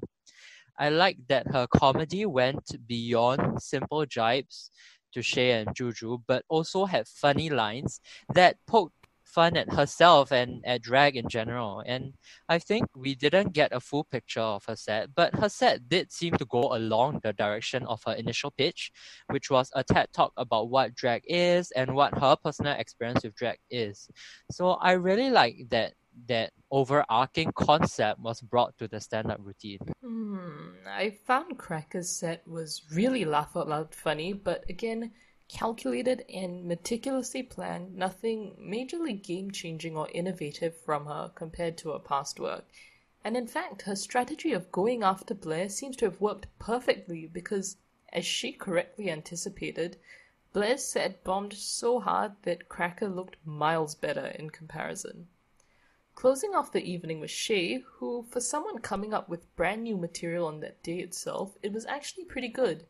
I 0.78 0.90
like 0.90 1.18
that 1.28 1.48
her 1.52 1.66
comedy 1.66 2.28
went 2.28 2.70
beyond 2.88 3.64
simple 3.64 4.06
jibes 4.06 4.70
to 5.14 5.24
Shea 5.24 5.52
and 5.52 5.76
Juju, 5.76 6.20
but 6.28 6.46
also 6.50 6.86
had 6.86 7.08
funny 7.08 7.50
lines 7.50 8.00
that 8.34 8.58
poked 8.68 8.94
fun 9.32 9.56
at 9.58 9.72
herself 9.72 10.32
and 10.32 10.62
at 10.66 10.82
drag 10.82 11.16
in 11.16 11.28
general. 11.30 11.84
And 11.86 12.14
I 12.50 12.60
think 12.60 12.86
we 12.96 13.16
didn't 13.16 13.54
get 13.54 13.72
a 13.72 13.80
full 13.80 14.04
picture 14.04 14.42
of 14.42 14.66
her 14.66 14.76
set, 14.76 15.16
but 15.16 15.34
her 15.36 15.50
set 15.50 15.88
did 15.88 16.12
seem 16.12 16.34
to 16.38 16.46
go 16.46 16.74
along 16.74 17.22
the 17.24 17.34
direction 17.34 17.84
of 17.86 18.02
her 18.06 18.14
initial 18.14 18.52
pitch, 18.52 18.92
which 19.28 19.50
was 19.50 19.72
a 19.76 19.84
TED 19.84 20.08
talk 20.14 20.34
about 20.38 20.70
what 20.70 20.96
drag 20.96 21.24
is 21.26 21.72
and 21.72 21.96
what 21.96 22.18
her 22.20 22.36
personal 22.44 22.74
experience 22.74 23.24
with 23.24 23.36
drag 23.36 23.58
is. 23.70 24.08
So 24.52 24.72
I 24.72 24.94
really 24.94 25.30
like 25.30 25.68
that 25.70 25.94
that 26.28 26.52
overarching 26.72 27.52
concept 27.56 28.20
was 28.20 28.42
brought 28.42 28.78
to 28.78 28.88
the 28.88 29.00
stand-up 29.00 29.40
routine. 29.42 29.80
Hmm, 30.04 30.72
I 30.88 31.12
found 31.26 31.58
Cracker's 31.58 32.10
set 32.10 32.46
was 32.48 32.84
really 32.94 33.26
laugh 33.26 33.56
out 33.56 33.70
loud 33.70 33.96
funny, 33.96 34.34
but 34.34 34.66
again, 34.70 35.12
calculated 35.54 36.24
and 36.34 36.64
meticulously 36.64 37.44
planned, 37.44 37.94
nothing 37.94 38.56
majorly 38.58 39.22
game 39.22 39.52
changing 39.52 39.98
or 39.98 40.08
innovative 40.14 40.76
from 40.78 41.06
her 41.06 41.30
compared 41.36 41.78
to 41.78 41.92
her 41.92 42.00
past 42.00 42.40
work. 42.40 42.66
And 43.24 43.36
in 43.36 43.48
fact, 43.48 43.82
her 43.82 43.96
strategy 43.96 44.54
of 44.54 44.72
going 44.72 45.04
after 45.04 45.34
Blair 45.34 45.68
seems 45.68 45.98
to 45.98 46.06
have 46.06 46.22
worked 46.22 46.48
perfectly 46.58 47.28
because, 47.28 47.76
as 48.14 48.26
she 48.26 48.54
correctly 48.54 49.12
anticipated, 49.12 49.98
Blair's 50.54 50.86
set 50.86 51.24
bombed 51.24 51.54
so 51.54 52.00
hard 52.00 52.32
that 52.44 52.70
Cracker 52.70 53.10
looked 53.10 53.36
miles 53.46 53.94
better 53.94 54.28
in 54.28 54.50
comparison. 54.52 55.28
Closing 56.16 56.56
off 56.56 56.72
the 56.72 56.84
evening 56.84 57.20
was 57.20 57.32
Shea, 57.32 57.84
who, 57.98 58.24
for 58.30 58.40
someone 58.40 58.80
coming 58.80 59.14
up 59.14 59.28
with 59.28 59.54
brand 59.56 59.84
new 59.84 59.98
material 59.98 60.48
on 60.48 60.62
that 60.62 60.82
day 60.82 61.00
itself, 61.00 61.58
it 61.62 61.74
was 61.74 61.86
actually 61.86 62.26
pretty 62.26 62.48
good. 62.48 62.86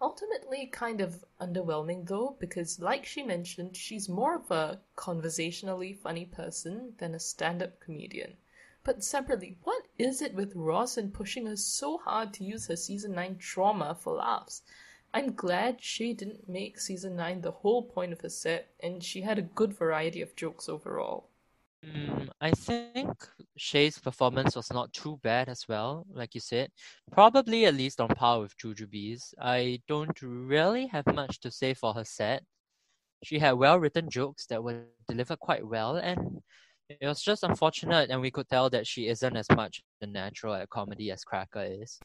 Ultimately, 0.00 0.66
kind 0.66 1.00
of 1.00 1.24
underwhelming 1.40 2.06
though, 2.06 2.36
because 2.38 2.78
like 2.78 3.04
she 3.04 3.22
mentioned, 3.22 3.76
she's 3.76 4.08
more 4.08 4.36
of 4.36 4.50
a 4.50 4.80
conversationally 4.94 5.92
funny 5.92 6.24
person 6.24 6.94
than 6.98 7.14
a 7.14 7.18
stand 7.18 7.62
up 7.62 7.80
comedian. 7.80 8.36
But 8.84 9.02
separately, 9.02 9.58
what 9.64 9.88
is 9.98 10.22
it 10.22 10.34
with 10.34 10.54
Ross 10.54 10.96
and 10.96 11.12
pushing 11.12 11.46
her 11.46 11.56
so 11.56 11.98
hard 11.98 12.32
to 12.34 12.44
use 12.44 12.68
her 12.68 12.76
season 12.76 13.12
9 13.12 13.38
trauma 13.38 13.96
for 13.96 14.14
laughs? 14.14 14.62
I'm 15.12 15.34
glad 15.34 15.82
she 15.82 16.14
didn't 16.14 16.48
make 16.48 16.78
season 16.78 17.16
9 17.16 17.40
the 17.40 17.50
whole 17.50 17.82
point 17.82 18.12
of 18.12 18.20
her 18.20 18.28
set, 18.28 18.74
and 18.80 19.02
she 19.02 19.22
had 19.22 19.38
a 19.38 19.42
good 19.42 19.72
variety 19.76 20.22
of 20.22 20.36
jokes 20.36 20.68
overall. 20.68 21.28
Mm, 21.84 22.28
I 22.40 22.50
think 22.50 23.10
Shea's 23.56 23.98
performance 23.98 24.56
was 24.56 24.72
not 24.72 24.92
too 24.92 25.18
bad 25.22 25.48
as 25.48 25.66
well, 25.68 26.06
like 26.10 26.34
you 26.34 26.40
said. 26.40 26.70
Probably 27.12 27.66
at 27.66 27.74
least 27.74 28.00
on 28.00 28.08
par 28.08 28.40
with 28.40 28.56
Jujubee's. 28.56 29.32
I 29.40 29.80
don't 29.86 30.20
really 30.20 30.86
have 30.88 31.06
much 31.06 31.40
to 31.40 31.50
say 31.50 31.74
for 31.74 31.94
her 31.94 32.04
set. 32.04 32.42
She 33.22 33.38
had 33.38 33.52
well 33.52 33.78
written 33.78 34.10
jokes 34.10 34.46
that 34.46 34.62
were 34.62 34.84
delivered 35.08 35.38
quite 35.38 35.66
well, 35.66 35.96
and 35.96 36.40
it 36.88 37.06
was 37.06 37.22
just 37.22 37.44
unfortunate, 37.44 38.10
and 38.10 38.20
we 38.20 38.30
could 38.30 38.48
tell 38.48 38.70
that 38.70 38.86
she 38.86 39.08
isn't 39.08 39.36
as 39.36 39.48
much 39.54 39.82
a 40.00 40.06
natural 40.06 40.54
at 40.54 40.70
comedy 40.70 41.10
as 41.10 41.24
Cracker 41.24 41.64
is. 41.64 41.98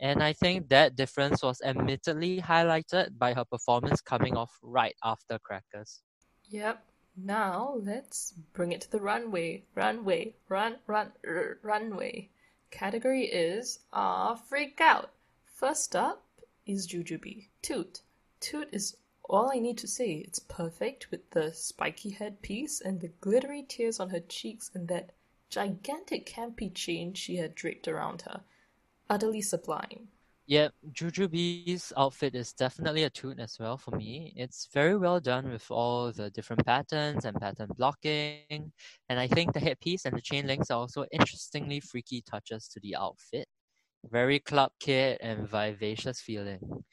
And 0.00 0.22
I 0.22 0.32
think 0.32 0.68
that 0.70 0.96
difference 0.96 1.42
was 1.42 1.60
admittedly 1.64 2.40
highlighted 2.40 3.16
by 3.16 3.34
her 3.34 3.44
performance 3.44 4.00
coming 4.00 4.36
off 4.36 4.58
right 4.62 4.94
after 5.04 5.38
Crackers. 5.38 6.02
Yep, 6.48 6.84
now 7.16 7.74
let's 7.76 8.32
bring 8.52 8.72
it 8.72 8.80
to 8.82 8.90
the 8.90 9.00
runway. 9.00 9.64
Runway. 9.74 10.34
Run, 10.48 10.76
run, 10.86 11.12
r- 11.26 11.58
runway. 11.62 12.30
Category 12.70 13.26
is 13.26 13.78
Ah 13.92 14.34
Freak 14.34 14.80
Out. 14.80 15.10
First 15.44 15.94
up 15.94 16.24
is 16.66 16.86
Jujubee. 16.86 17.48
Toot. 17.62 18.00
Toot 18.40 18.68
is 18.72 18.96
all 19.24 19.50
I 19.52 19.58
need 19.58 19.78
to 19.78 19.86
say. 19.86 20.14
It's 20.14 20.38
perfect 20.38 21.10
with 21.10 21.30
the 21.30 21.52
spiky 21.52 22.10
headpiece 22.10 22.80
and 22.80 23.00
the 23.00 23.12
glittery 23.20 23.62
tears 23.62 24.00
on 24.00 24.10
her 24.10 24.20
cheeks 24.20 24.70
and 24.74 24.88
that 24.88 25.12
gigantic 25.48 26.26
campy 26.26 26.74
chain 26.74 27.14
she 27.14 27.36
had 27.36 27.54
draped 27.54 27.86
around 27.86 28.22
her. 28.22 28.42
Utterly 29.08 29.40
sublime. 29.40 30.08
Yeah, 30.46 30.68
Jujubee's 30.92 31.92
outfit 31.96 32.34
is 32.34 32.52
definitely 32.52 33.02
a 33.04 33.10
toot 33.10 33.40
as 33.40 33.58
well 33.58 33.78
for 33.78 33.92
me. 33.92 34.32
It's 34.36 34.68
very 34.72 34.94
well 34.96 35.18
done 35.18 35.50
with 35.50 35.70
all 35.70 36.12
the 36.12 36.30
different 36.30 36.66
patterns 36.66 37.24
and 37.24 37.40
pattern 37.40 37.70
blocking. 37.78 38.72
And 39.08 39.18
I 39.18 39.26
think 39.26 39.54
the 39.54 39.60
headpiece 39.60 40.04
and 40.04 40.14
the 40.14 40.20
chain 40.20 40.46
links 40.46 40.70
are 40.70 40.78
also 40.80 41.06
interestingly 41.10 41.80
freaky 41.80 42.20
touches 42.20 42.68
to 42.68 42.80
the 42.80 42.94
outfit. 42.96 43.48
Very 44.10 44.40
club 44.40 44.72
kid 44.80 45.18
and 45.22 45.48
vivacious 45.48 46.20
feeling. 46.20 46.84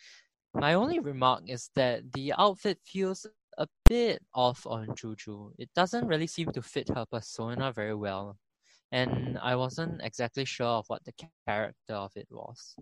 My 0.54 0.74
only 0.76 1.00
remark 1.00 1.44
is 1.50 1.70
that 1.76 2.14
the 2.14 2.34
outfit 2.38 2.80
feels 2.86 3.28
a 3.58 3.68
bit 3.90 4.24
off 4.34 4.68
on 4.68 4.96
Juju. 4.96 5.54
It 5.58 5.70
doesn't 5.76 6.08
really 6.08 6.28
seem 6.28 6.52
to 6.54 6.62
fit 6.62 6.90
her 6.90 7.06
persona 7.06 7.72
very 7.74 7.96
well. 7.96 8.38
And 8.92 9.40
I 9.42 9.56
wasn't 9.58 10.02
exactly 10.04 10.46
sure 10.46 10.68
of 10.80 10.86
what 10.90 11.06
the 11.06 11.14
character 11.48 11.96
of 11.96 12.14
it 12.18 12.28
was. 12.32 12.76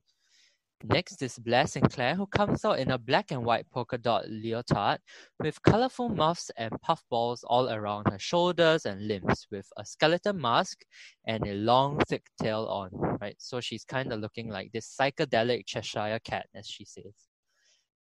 Next 0.86 1.22
is 1.22 1.38
Blair 1.38 1.68
St. 1.68 1.92
Clair, 1.92 2.16
who 2.16 2.26
comes 2.26 2.64
out 2.64 2.80
in 2.80 2.92
a 2.92 2.98
black 2.98 3.32
and 3.32 3.44
white 3.44 3.70
polka 3.70 3.98
dot 3.98 4.30
leotard 4.30 5.00
with 5.38 5.62
colorful 5.62 6.08
muffs 6.08 6.50
and 6.56 6.72
puffballs 6.82 7.44
all 7.44 7.70
around 7.70 8.08
her 8.10 8.18
shoulders 8.18 8.86
and 8.86 9.06
limbs, 9.06 9.46
with 9.52 9.68
a 9.76 9.86
skeleton 9.86 10.40
mask 10.40 10.86
and 11.26 11.46
a 11.46 11.54
long, 11.54 12.00
thick 12.08 12.28
tail 12.42 12.66
on. 12.66 12.92
Right, 13.20 13.36
so 13.40 13.60
she's 13.60 13.84
kind 13.84 14.14
of 14.14 14.22
looking 14.22 14.48
like 14.48 14.72
this 14.72 14.96
psychedelic 14.98 15.66
Cheshire 15.66 16.20
cat, 16.24 16.48
as 16.56 16.66
she 16.66 16.86
says. 16.86 17.29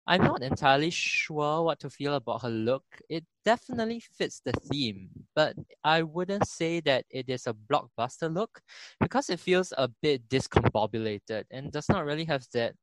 I'm 0.09 0.23
not 0.23 0.41
entirely 0.41 0.89
sure 0.89 1.61
what 1.61 1.79
to 1.81 1.89
feel 1.91 2.15
about 2.15 2.41
her 2.41 2.49
look. 2.49 2.83
It 3.09 3.23
definitely 3.45 3.99
fits 3.99 4.41
the 4.43 4.53
theme, 4.53 5.07
but 5.35 5.55
I 5.83 6.01
wouldn't 6.01 6.47
say 6.47 6.79
that 6.79 7.05
it 7.11 7.29
is 7.29 7.45
a 7.45 7.53
blockbuster 7.53 8.33
look 8.33 8.59
because 8.99 9.29
it 9.29 9.39
feels 9.39 9.71
a 9.77 9.87
bit 9.87 10.27
discombobulated 10.27 11.43
and 11.51 11.71
does 11.71 11.87
not 11.89 12.05
really 12.05 12.25
have 12.25 12.43
that 12.55 12.73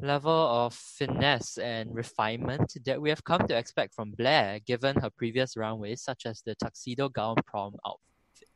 level 0.00 0.32
of 0.32 0.72
finesse 0.72 1.58
and 1.58 1.94
refinement 1.94 2.72
that 2.86 3.02
we 3.02 3.10
have 3.10 3.22
come 3.22 3.46
to 3.48 3.54
expect 3.54 3.94
from 3.94 4.12
Blair 4.12 4.58
given 4.64 4.96
her 4.96 5.10
previous 5.10 5.58
runways 5.58 6.00
such 6.00 6.24
as 6.24 6.40
the 6.40 6.54
tuxedo 6.54 7.10
gown 7.10 7.36
prom 7.44 7.74
outfit. 7.86 8.48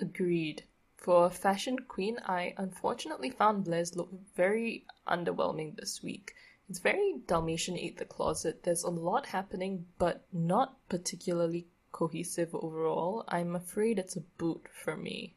Agreed. 0.00 0.64
For 0.96 1.30
fashion 1.30 1.78
queen, 1.78 2.18
I 2.26 2.54
unfortunately 2.56 3.30
found 3.30 3.66
Blair's 3.66 3.94
look 3.94 4.10
very 4.34 4.84
underwhelming 5.06 5.76
this 5.76 6.02
week. 6.02 6.34
It's 6.68 6.80
very 6.80 7.20
Dalmatian 7.28 7.78
Ate 7.78 7.98
the 7.98 8.04
Closet. 8.04 8.64
There's 8.64 8.82
a 8.82 8.90
lot 8.90 9.26
happening, 9.26 9.86
but 9.98 10.26
not 10.32 10.76
particularly 10.88 11.68
cohesive 11.92 12.54
overall. 12.54 13.24
I'm 13.28 13.54
afraid 13.54 13.98
it's 13.98 14.16
a 14.16 14.20
boot 14.20 14.66
for 14.72 14.96
me. 14.96 15.36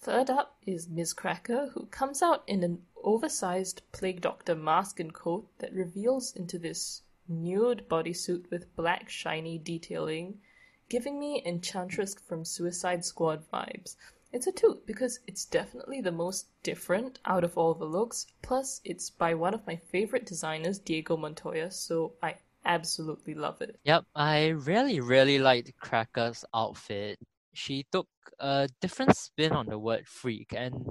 Third 0.00 0.28
up 0.30 0.56
is 0.66 0.88
Miz 0.88 1.12
Cracker, 1.12 1.68
who 1.68 1.86
comes 1.86 2.20
out 2.20 2.42
in 2.48 2.64
an 2.64 2.84
oversized 3.02 3.82
plague 3.92 4.20
doctor 4.20 4.56
mask 4.56 4.98
and 4.98 5.14
coat 5.14 5.46
that 5.58 5.72
reveals 5.72 6.34
into 6.34 6.58
this 6.58 7.02
nude 7.28 7.88
bodysuit 7.88 8.50
with 8.50 8.74
black 8.74 9.08
shiny 9.08 9.56
detailing, 9.56 10.40
giving 10.88 11.20
me 11.20 11.42
Enchantress 11.46 12.14
from 12.16 12.44
Suicide 12.44 13.04
Squad 13.04 13.48
vibes. 13.52 13.94
It's 14.34 14.48
a 14.48 14.52
two 14.52 14.82
because 14.84 15.20
it's 15.28 15.44
definitely 15.44 16.00
the 16.00 16.10
most 16.10 16.48
different 16.64 17.20
out 17.24 17.44
of 17.44 17.56
all 17.56 17.72
the 17.72 17.84
looks. 17.84 18.26
Plus, 18.42 18.80
it's 18.84 19.08
by 19.08 19.32
one 19.32 19.54
of 19.54 19.64
my 19.64 19.76
favorite 19.76 20.26
designers, 20.26 20.80
Diego 20.80 21.16
Montoya, 21.16 21.70
so 21.70 22.14
I 22.20 22.34
absolutely 22.64 23.34
love 23.34 23.62
it. 23.62 23.78
Yep, 23.84 24.06
I 24.16 24.48
really, 24.48 24.98
really 24.98 25.38
liked 25.38 25.72
Cracker's 25.78 26.44
outfit. 26.52 27.16
she 27.52 27.86
took 27.92 28.08
a 28.40 28.68
different 28.80 29.16
spin 29.16 29.52
on 29.52 29.66
the 29.66 29.78
word 29.78 30.08
freak 30.08 30.52
and 30.52 30.90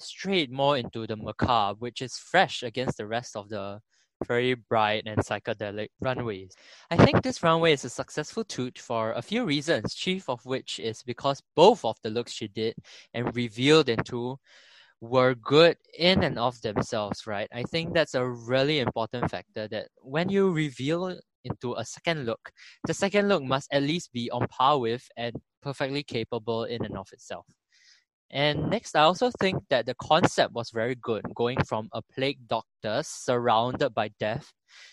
strayed 0.00 0.50
more 0.50 0.76
into 0.76 1.06
the 1.06 1.14
macabre, 1.14 1.78
which 1.78 2.02
is 2.02 2.18
fresh 2.18 2.64
against 2.64 2.96
the 2.96 3.06
rest 3.06 3.36
of 3.36 3.48
the 3.48 3.80
very 4.26 4.54
bright 4.54 5.04
and 5.06 5.18
psychedelic 5.18 5.88
runways. 6.00 6.54
I 6.90 6.96
think 6.96 7.22
this 7.22 7.42
runway 7.42 7.72
is 7.72 7.84
a 7.84 7.90
successful 7.90 8.44
toot 8.44 8.78
for 8.78 9.12
a 9.12 9.22
few 9.22 9.44
reasons, 9.44 9.94
chief 9.94 10.28
of 10.28 10.44
which 10.44 10.78
is 10.78 11.02
because 11.02 11.42
both 11.54 11.84
of 11.84 11.96
the 12.02 12.10
looks 12.10 12.32
she 12.32 12.48
did 12.48 12.74
and 13.14 13.34
revealed 13.34 13.88
into 13.88 14.38
were 15.00 15.34
good 15.34 15.76
in 15.98 16.22
and 16.22 16.38
of 16.38 16.60
themselves, 16.62 17.26
right? 17.26 17.48
I 17.52 17.64
think 17.64 17.92
that's 17.92 18.14
a 18.14 18.26
really 18.26 18.78
important 18.78 19.30
factor 19.30 19.66
that 19.68 19.88
when 20.00 20.28
you 20.28 20.52
reveal 20.52 21.18
into 21.44 21.74
a 21.74 21.84
second 21.84 22.24
look, 22.24 22.52
the 22.86 22.94
second 22.94 23.28
look 23.28 23.42
must 23.42 23.72
at 23.72 23.82
least 23.82 24.12
be 24.12 24.30
on 24.30 24.46
par 24.48 24.78
with 24.78 25.06
and 25.16 25.34
perfectly 25.60 26.02
capable 26.04 26.64
in 26.64 26.84
and 26.84 26.96
of 26.96 27.08
itself. 27.12 27.46
And 28.32 28.70
next, 28.70 28.96
I 28.96 29.02
also 29.02 29.30
think 29.40 29.62
that 29.68 29.84
the 29.84 29.94
concept 29.94 30.54
was 30.54 30.70
very 30.70 30.94
good, 30.94 31.22
going 31.34 31.62
from 31.64 31.88
a 31.92 32.00
plague 32.00 32.48
doctor 32.48 33.02
surrounded 33.04 33.94
by 33.94 34.08
death 34.18 34.52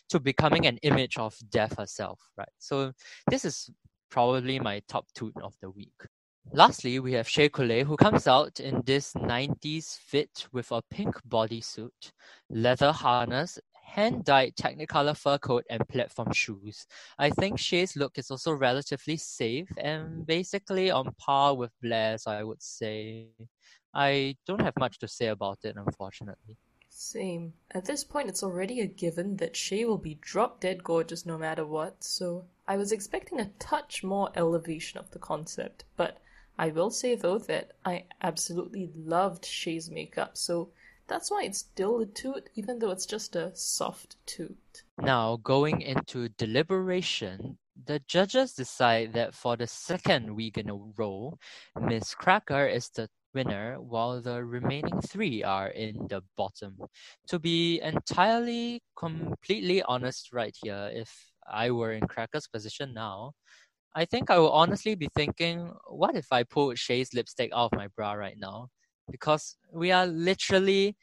to 0.09 0.19
becoming 0.19 0.65
an 0.65 0.77
image 0.83 1.17
of 1.17 1.37
death 1.49 1.77
herself, 1.77 2.19
right? 2.37 2.49
So 2.57 2.91
this 3.29 3.45
is 3.45 3.69
probably 4.11 4.59
my 4.59 4.81
top 4.89 5.05
two 5.15 5.31
of 5.41 5.53
the 5.61 5.69
week. 5.69 5.93
Lastly, 6.51 6.99
we 6.99 7.13
have 7.13 7.29
Shea 7.29 7.47
Coulee, 7.47 7.83
who 7.83 7.95
comes 7.95 8.27
out 8.27 8.59
in 8.59 8.81
this 8.85 9.13
90s 9.13 9.97
fit 9.99 10.47
with 10.51 10.71
a 10.71 10.81
pink 10.89 11.15
bodysuit, 11.27 12.11
leather 12.49 12.91
harness, 12.91 13.59
hand-dyed 13.95 14.55
Technicolor 14.55 15.17
fur 15.17 15.37
coat 15.37 15.65
and 15.69 15.87
platform 15.87 16.31
shoes. 16.31 16.87
I 17.17 17.29
think 17.29 17.59
Shea's 17.59 17.95
look 17.95 18.17
is 18.17 18.31
also 18.31 18.51
relatively 18.53 19.17
safe 19.17 19.69
and 19.77 20.25
basically 20.25 20.91
on 20.91 21.13
par 21.17 21.55
with 21.55 21.71
Blair's, 21.81 22.27
I 22.27 22.43
would 22.43 22.61
say. 22.61 23.27
I 23.93 24.37
don't 24.45 24.61
have 24.61 24.77
much 24.79 24.99
to 24.99 25.07
say 25.07 25.27
about 25.27 25.59
it, 25.63 25.75
unfortunately. 25.75 26.57
Same. 26.89 27.53
At 27.71 27.85
this 27.85 28.03
point, 28.03 28.29
it's 28.29 28.43
already 28.43 28.81
a 28.81 28.87
given 28.87 29.37
that 29.37 29.55
Shea 29.55 29.85
will 29.85 29.97
be 29.97 30.19
drop 30.21 30.59
dead 30.59 30.83
gorgeous 30.83 31.25
no 31.25 31.37
matter 31.37 31.65
what, 31.65 32.03
so 32.03 32.45
I 32.67 32.77
was 32.77 32.91
expecting 32.91 33.39
a 33.39 33.51
touch 33.57 34.03
more 34.03 34.29
elevation 34.35 34.99
of 34.99 35.09
the 35.11 35.19
concept, 35.19 35.85
but 35.95 36.17
I 36.57 36.69
will 36.69 36.91
say 36.91 37.15
though 37.15 37.39
that 37.39 37.71
I 37.85 38.03
absolutely 38.21 38.91
loved 38.95 39.45
Shea's 39.45 39.89
makeup, 39.89 40.37
so 40.37 40.69
that's 41.09 41.31
why 41.31 41.43
it's 41.43 41.63
toot, 41.63 42.49
even 42.55 42.79
though 42.79 42.91
it's 42.91 43.05
just 43.05 43.35
a 43.35 43.51
soft 43.55 44.15
toot. 44.25 44.83
Now, 45.01 45.37
going 45.43 45.81
into 45.81 46.29
deliberation, 46.29 47.57
the 47.85 47.99
judges 48.07 48.53
decide 48.53 49.13
that 49.13 49.33
for 49.33 49.57
the 49.57 49.67
second 49.67 50.35
week 50.35 50.57
in 50.57 50.69
a 50.69 50.75
row, 50.97 51.37
Miz 51.81 52.13
Cracker 52.13 52.67
is 52.67 52.89
the 52.89 53.09
winner, 53.33 53.77
while 53.79 54.21
the 54.21 54.43
remaining 54.43 55.01
three 55.01 55.43
are 55.43 55.69
in 55.69 55.95
the 56.09 56.21
bottom. 56.37 56.77
To 57.29 57.39
be 57.39 57.79
entirely, 57.81 58.81
completely 58.95 59.81
honest, 59.83 60.33
right 60.33 60.55
here, 60.63 60.89
if 60.93 61.11
I 61.51 61.71
were 61.71 61.93
in 61.93 62.07
Cracker's 62.07 62.47
position 62.47 62.93
now, 62.93 63.33
I 63.95 64.05
think 64.05 64.29
I 64.29 64.37
will 64.37 64.51
honestly 64.51 64.95
be 64.95 65.09
thinking, 65.15 65.71
what 65.87 66.15
if 66.15 66.27
I 66.31 66.43
pulled 66.43 66.77
Shea's 66.77 67.13
lipstick 67.13 67.51
off 67.53 67.71
my 67.73 67.87
bra 67.95 68.13
right 68.13 68.37
now? 68.37 68.69
Because 69.11 69.57
we 69.73 69.91
are 69.91 70.05
literally 70.05 70.95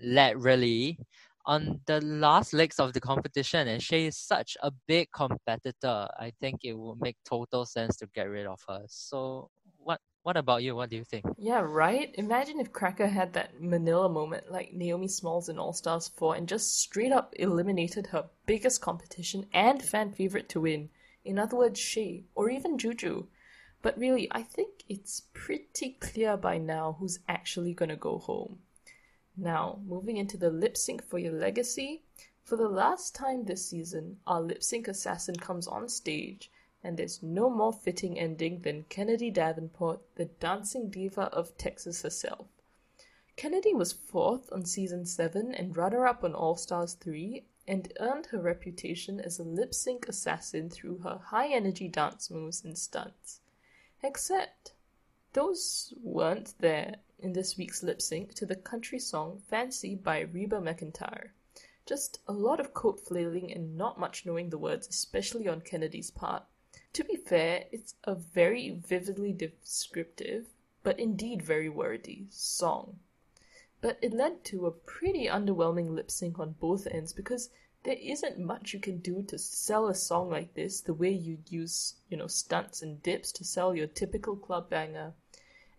literally 0.00 0.98
on 1.46 1.80
the 1.86 2.00
last 2.00 2.52
legs 2.52 2.78
of 2.78 2.92
the 2.92 3.00
competition 3.00 3.68
and 3.68 3.82
she 3.82 4.06
is 4.06 4.16
such 4.16 4.56
a 4.62 4.70
big 4.86 5.08
competitor. 5.12 6.08
I 6.18 6.32
think 6.40 6.60
it 6.64 6.74
will 6.74 6.96
make 7.00 7.16
total 7.24 7.66
sense 7.66 7.96
to 7.96 8.06
get 8.14 8.28
rid 8.28 8.46
of 8.46 8.60
her. 8.68 8.82
So 8.86 9.50
what 9.78 10.00
what 10.22 10.36
about 10.36 10.62
you? 10.62 10.76
What 10.76 10.90
do 10.90 10.96
you 10.96 11.04
think? 11.04 11.24
Yeah, 11.36 11.62
right? 11.64 12.14
Imagine 12.14 12.60
if 12.60 12.72
Cracker 12.72 13.08
had 13.08 13.32
that 13.32 13.60
Manila 13.60 14.08
moment 14.08 14.52
like 14.52 14.72
Naomi 14.72 15.08
Smalls 15.08 15.48
in 15.48 15.58
All 15.58 15.72
Stars 15.72 16.06
4 16.16 16.36
and 16.36 16.48
just 16.48 16.78
straight 16.78 17.10
up 17.10 17.34
eliminated 17.36 18.06
her 18.08 18.26
biggest 18.46 18.80
competition 18.80 19.46
and 19.52 19.82
fan 19.82 20.12
favorite 20.12 20.48
to 20.50 20.60
win. 20.60 20.90
In 21.24 21.40
other 21.40 21.56
words, 21.56 21.80
she 21.80 22.26
or 22.36 22.50
even 22.50 22.78
Juju. 22.78 23.26
But 23.82 23.98
really, 23.98 24.28
I 24.30 24.42
think 24.42 24.84
it's 24.88 25.22
pretty 25.34 25.96
clear 26.00 26.36
by 26.36 26.56
now 26.56 26.96
who's 27.00 27.18
actually 27.28 27.74
gonna 27.74 27.96
go 27.96 28.18
home. 28.18 28.60
Now, 29.36 29.80
moving 29.84 30.16
into 30.18 30.36
the 30.36 30.50
lip 30.50 30.76
sync 30.76 31.02
for 31.02 31.18
your 31.18 31.32
legacy. 31.32 32.04
For 32.44 32.56
the 32.56 32.68
last 32.68 33.14
time 33.14 33.44
this 33.44 33.66
season, 33.66 34.20
our 34.26 34.40
lip 34.40 34.62
sync 34.62 34.86
assassin 34.86 35.34
comes 35.36 35.66
on 35.66 35.88
stage, 35.88 36.50
and 36.84 36.96
there's 36.96 37.22
no 37.22 37.50
more 37.50 37.72
fitting 37.72 38.18
ending 38.18 38.60
than 38.60 38.84
Kennedy 38.84 39.30
Davenport, 39.30 40.14
the 40.14 40.26
dancing 40.26 40.88
diva 40.88 41.22
of 41.32 41.56
Texas 41.56 42.02
herself. 42.02 42.46
Kennedy 43.34 43.74
was 43.74 43.92
fourth 43.92 44.52
on 44.52 44.64
season 44.64 45.06
7 45.06 45.54
and 45.54 45.76
runner 45.76 46.06
up 46.06 46.22
on 46.22 46.34
All 46.34 46.56
Stars 46.56 46.94
3, 46.94 47.46
and 47.66 47.92
earned 47.98 48.26
her 48.26 48.40
reputation 48.40 49.18
as 49.20 49.38
a 49.38 49.44
lip 49.44 49.74
sync 49.74 50.08
assassin 50.08 50.68
through 50.68 50.98
her 50.98 51.18
high 51.18 51.48
energy 51.48 51.88
dance 51.88 52.30
moves 52.30 52.62
and 52.64 52.76
stunts. 52.76 53.40
Except 54.04 54.72
those 55.32 55.94
weren't 56.02 56.54
there 56.58 56.96
in 57.20 57.32
this 57.32 57.56
week's 57.56 57.84
lip 57.84 58.02
sync 58.02 58.34
to 58.34 58.44
the 58.44 58.56
country 58.56 58.98
song 58.98 59.38
Fancy 59.48 59.94
by 59.94 60.20
Reba 60.20 60.56
McEntire. 60.56 61.30
Just 61.86 62.18
a 62.26 62.32
lot 62.32 62.58
of 62.58 62.74
coat 62.74 62.98
flailing 62.98 63.52
and 63.52 63.76
not 63.76 64.00
much 64.00 64.26
knowing 64.26 64.50
the 64.50 64.58
words, 64.58 64.88
especially 64.88 65.46
on 65.46 65.60
Kennedy's 65.60 66.10
part. 66.10 66.42
To 66.94 67.04
be 67.04 67.14
fair, 67.14 67.66
it's 67.70 67.94
a 68.02 68.16
very 68.16 68.70
vividly 68.70 69.32
descriptive, 69.32 70.48
but 70.82 70.98
indeed 70.98 71.40
very 71.42 71.68
wordy, 71.68 72.26
song. 72.28 72.98
But 73.80 73.98
it 74.02 74.12
led 74.12 74.44
to 74.46 74.66
a 74.66 74.72
pretty 74.72 75.26
underwhelming 75.26 75.94
lip 75.94 76.10
sync 76.10 76.38
on 76.38 76.56
both 76.58 76.88
ends 76.88 77.12
because 77.12 77.50
there 77.84 77.96
isn't 78.00 78.38
much 78.38 78.72
you 78.72 78.80
can 78.80 78.98
do 78.98 79.22
to 79.24 79.38
sell 79.38 79.88
a 79.88 79.94
song 79.94 80.30
like 80.30 80.54
this 80.54 80.80
the 80.80 80.94
way 80.94 81.10
you'd 81.10 81.50
use, 81.50 81.94
you 82.08 82.16
know, 82.16 82.28
stunts 82.28 82.82
and 82.82 83.02
dips 83.02 83.32
to 83.32 83.44
sell 83.44 83.74
your 83.74 83.88
typical 83.88 84.36
club 84.36 84.70
banger. 84.70 85.12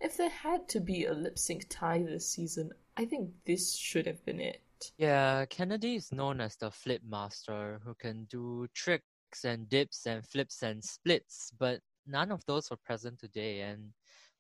If 0.01 0.17
there 0.17 0.29
had 0.29 0.67
to 0.69 0.81
be 0.81 1.05
a 1.05 1.13
lip 1.13 1.39
sync 1.39 1.67
tie 1.69 2.03
this 2.03 2.29
season, 2.29 2.71
I 2.97 3.05
think 3.05 3.31
this 3.45 3.75
should 3.75 4.05
have 4.05 4.23
been 4.25 4.41
it. 4.41 4.61
Yeah, 4.97 5.45
Kennedy 5.45 5.95
is 5.95 6.11
known 6.11 6.41
as 6.41 6.57
the 6.57 6.71
flip 6.71 7.01
master 7.07 7.79
who 7.85 7.93
can 7.93 8.25
do 8.25 8.67
tricks 8.73 9.45
and 9.45 9.69
dips 9.69 10.05
and 10.05 10.27
flips 10.27 10.61
and 10.61 10.83
splits, 10.83 11.53
but 11.57 11.79
none 12.05 12.31
of 12.31 12.45
those 12.45 12.69
were 12.69 12.77
present 12.77 13.19
today 13.19 13.61
and 13.61 13.93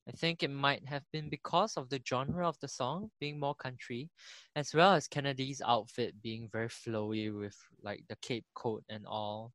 I 0.07 0.11
think 0.11 0.43
it 0.43 0.49
might 0.49 0.85
have 0.87 1.03
been 1.13 1.29
because 1.29 1.77
of 1.77 1.89
the 1.89 2.01
genre 2.05 2.47
of 2.47 2.59
the 2.59 2.67
song 2.67 3.09
being 3.19 3.39
more 3.39 3.55
country, 3.55 4.09
as 4.55 4.73
well 4.73 4.93
as 4.93 5.07
Kennedy's 5.07 5.61
outfit 5.65 6.21
being 6.21 6.49
very 6.51 6.67
flowy 6.67 7.33
with 7.37 7.57
like 7.81 8.03
the 8.09 8.17
cape 8.21 8.45
coat 8.53 8.83
and 8.89 9.05
all. 9.07 9.53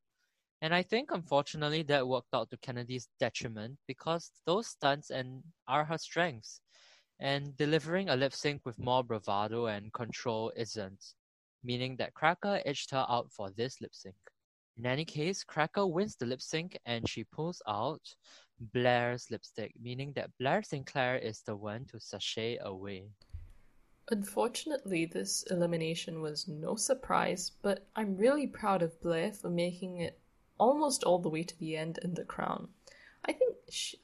And 0.62 0.74
I 0.74 0.82
think 0.82 1.10
unfortunately 1.12 1.82
that 1.84 2.08
worked 2.08 2.34
out 2.34 2.50
to 2.50 2.56
Kennedy's 2.56 3.08
detriment 3.20 3.78
because 3.86 4.32
those 4.46 4.68
stunts 4.68 5.10
and 5.10 5.42
are 5.68 5.84
her 5.84 5.98
strengths. 5.98 6.60
And 7.20 7.56
delivering 7.56 8.08
a 8.08 8.16
lip 8.16 8.32
sync 8.32 8.64
with 8.64 8.78
more 8.78 9.02
bravado 9.04 9.66
and 9.66 9.92
control 9.92 10.52
isn't, 10.56 11.14
meaning 11.64 11.96
that 11.96 12.14
Cracker 12.14 12.62
edged 12.64 12.92
her 12.92 13.04
out 13.08 13.32
for 13.32 13.50
this 13.50 13.80
lip 13.80 13.92
sync. 13.92 14.14
In 14.76 14.86
any 14.86 15.04
case, 15.04 15.42
Cracker 15.42 15.86
wins 15.86 16.14
the 16.14 16.26
lip 16.26 16.40
sync 16.40 16.78
and 16.86 17.08
she 17.08 17.24
pulls 17.24 17.60
out 17.66 18.14
Blair's 18.60 19.30
lipstick, 19.30 19.72
meaning 19.80 20.12
that 20.14 20.36
Blair 20.38 20.62
St. 20.62 20.86
Clair 20.86 21.16
is 21.16 21.40
the 21.42 21.54
one 21.54 21.84
to 21.86 22.00
sashay 22.00 22.58
away. 22.60 23.10
Unfortunately, 24.10 25.04
this 25.04 25.42
elimination 25.50 26.22
was 26.22 26.48
no 26.48 26.74
surprise, 26.74 27.52
but 27.62 27.86
I'm 27.94 28.16
really 28.16 28.46
proud 28.46 28.82
of 28.82 29.00
Blair 29.00 29.32
for 29.32 29.50
making 29.50 29.98
it 29.98 30.18
almost 30.58 31.04
all 31.04 31.18
the 31.18 31.28
way 31.28 31.42
to 31.42 31.58
the 31.58 31.76
end 31.76 31.98
in 31.98 32.14
the 32.14 32.24
crown. 32.24 32.68
I 33.24 33.32
think 33.32 33.56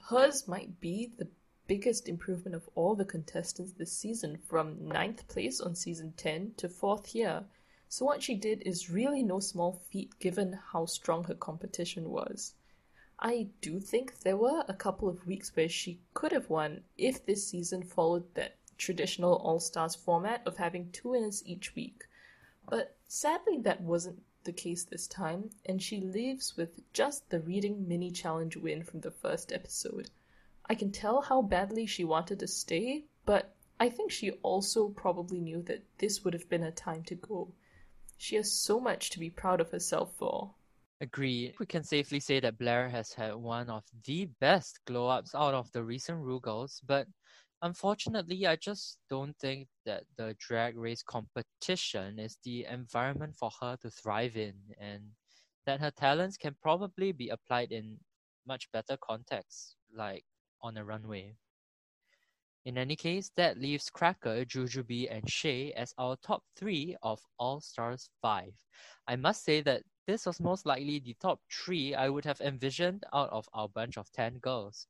hers 0.09 0.47
might 0.47 0.79
be 0.81 1.13
the 1.17 1.29
biggest 1.67 2.09
improvement 2.09 2.55
of 2.55 2.69
all 2.75 2.95
the 2.95 3.05
contestants 3.05 3.73
this 3.73 3.93
season 3.93 4.37
from 4.37 4.87
ninth 4.87 5.27
place 5.29 5.61
on 5.61 5.75
season 5.75 6.13
10 6.17 6.55
to 6.59 6.69
fourth 6.69 7.07
here. 7.07 7.45
So, 7.89 8.05
what 8.05 8.23
she 8.23 8.35
did 8.35 8.63
is 8.67 8.91
really 8.91 9.23
no 9.23 9.41
small 9.41 9.81
feat 9.91 10.19
given 10.19 10.59
how 10.73 10.87
strong 10.87 11.25
her 11.25 11.35
competition 11.35 12.11
was. 12.11 12.55
I 13.27 13.49
do 13.63 13.81
think 13.81 14.19
there 14.19 14.37
were 14.37 14.67
a 14.69 14.75
couple 14.75 15.09
of 15.09 15.27
weeks 15.27 15.57
where 15.57 15.71
she 15.71 16.03
could 16.13 16.31
have 16.33 16.51
won 16.51 16.85
if 16.99 17.25
this 17.25 17.49
season 17.49 17.83
followed 17.83 18.35
that 18.35 18.59
traditional 18.77 19.37
All 19.37 19.61
Stars 19.61 19.95
format 19.95 20.43
of 20.47 20.59
having 20.59 20.91
two 20.91 21.09
winners 21.09 21.43
each 21.47 21.75
week. 21.75 22.05
But 22.69 22.99
sadly, 23.09 23.57
that 23.61 23.81
wasn't 23.81 24.23
the 24.43 24.53
case 24.53 24.85
this 24.85 25.07
time, 25.07 25.49
and 25.65 25.83
she 25.83 26.03
leaves 26.03 26.59
with 26.59 26.83
just 26.93 27.31
the 27.31 27.41
reading 27.41 27.89
mini 27.89 28.11
challenge 28.11 28.59
win 28.59 28.83
from 28.83 29.01
the 29.01 29.11
first 29.11 29.53
episode. 29.53 30.11
I 30.67 30.75
can 30.75 30.93
tell 30.93 31.23
how 31.23 31.41
badly 31.41 31.87
she 31.87 32.05
wanted 32.05 32.41
to 32.41 32.47
stay, 32.47 33.07
but 33.25 33.55
I 33.81 33.89
think 33.89 34.11
she 34.11 34.33
also 34.43 34.91
probably 34.91 35.41
knew 35.41 35.63
that 35.63 35.83
this 35.97 36.25
would 36.25 36.35
have 36.35 36.51
been 36.51 36.61
her 36.61 36.71
time 36.71 37.05
to 37.05 37.15
go. 37.15 37.55
She 38.19 38.37
has 38.37 38.53
so 38.53 38.79
much 38.79 39.09
to 39.11 39.19
be 39.19 39.31
proud 39.31 39.63
of 39.63 39.71
herself 39.71 40.15
for. 40.19 40.53
Agreed. 41.01 41.55
We 41.59 41.67
can 41.67 41.83
safely 41.83 42.21
say 42.21 42.41
that 42.41 42.59
Blair 42.59 42.89
has 42.89 43.13
had 43.13 43.35
one 43.35 43.69
of 43.69 43.85
the 44.05 44.27
best 44.41 44.79
glow 44.87 45.09
ups 45.09 45.35
out 45.35 45.55
of 45.55 45.71
the 45.73 45.83
recent 45.83 46.23
Rugals, 46.23 46.81
but 46.87 47.07
unfortunately, 47.63 48.47
I 48.47 48.57
just 48.57 48.99
don't 49.11 49.37
think 49.39 49.69
that 49.85 50.05
the 50.17 50.37
drag 50.39 50.77
race 50.77 51.03
competition 51.03 52.19
is 52.19 52.39
the 52.45 52.67
environment 52.67 53.35
for 53.35 53.51
her 53.61 53.77
to 53.83 53.91
thrive 53.91 54.37
in, 54.37 54.55
and 54.79 55.03
that 55.67 55.81
her 55.81 55.91
talents 55.91 56.37
can 56.37 56.55
probably 56.63 57.11
be 57.13 57.29
applied 57.29 57.73
in 57.73 57.99
much 58.47 58.71
better 58.73 58.97
contexts, 59.03 59.77
like 59.93 60.25
on 60.63 60.77
a 60.77 60.85
runway. 60.85 61.35
In 62.65 62.79
any 62.79 62.97
case, 62.97 63.31
that 63.37 63.59
leaves 63.59 63.91
Cracker, 63.91 64.45
Jujubee, 64.45 65.09
and 65.11 65.29
Shea 65.29 65.73
as 65.73 65.93
our 65.99 66.17
top 66.23 66.45
three 66.57 66.97
of 67.03 67.21
All 67.39 67.61
Stars 67.61 68.09
5. 68.23 68.53
I 69.07 69.17
must 69.17 69.45
say 69.45 69.61
that 69.63 69.83
this 70.07 70.27
was 70.27 70.41
most 70.41 70.67
likely 70.67 70.99
the 70.99 71.17
top 71.21 71.41
three 71.51 71.95
I 71.95 72.09
would 72.09 72.25
have 72.25 72.41
envisioned 72.41 73.05
out 73.13 73.31
of 73.31 73.49
our 73.53 73.69
bunch 73.69 73.97
of 73.97 74.11
10 74.13 74.39
girls. 74.39 74.87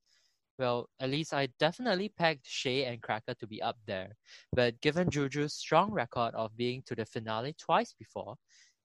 Well, 0.58 0.88
at 1.00 1.10
least 1.10 1.34
I 1.34 1.48
definitely 1.58 2.08
pegged 2.08 2.46
Shea 2.46 2.84
and 2.84 3.02
Cracker 3.02 3.34
to 3.34 3.46
be 3.46 3.60
up 3.60 3.76
there, 3.86 4.16
but 4.52 4.80
given 4.80 5.10
Juju's 5.10 5.54
strong 5.54 5.90
record 5.90 6.34
of 6.34 6.56
being 6.56 6.82
to 6.86 6.94
the 6.94 7.04
finale 7.04 7.54
twice 7.54 7.92
before, 7.92 8.36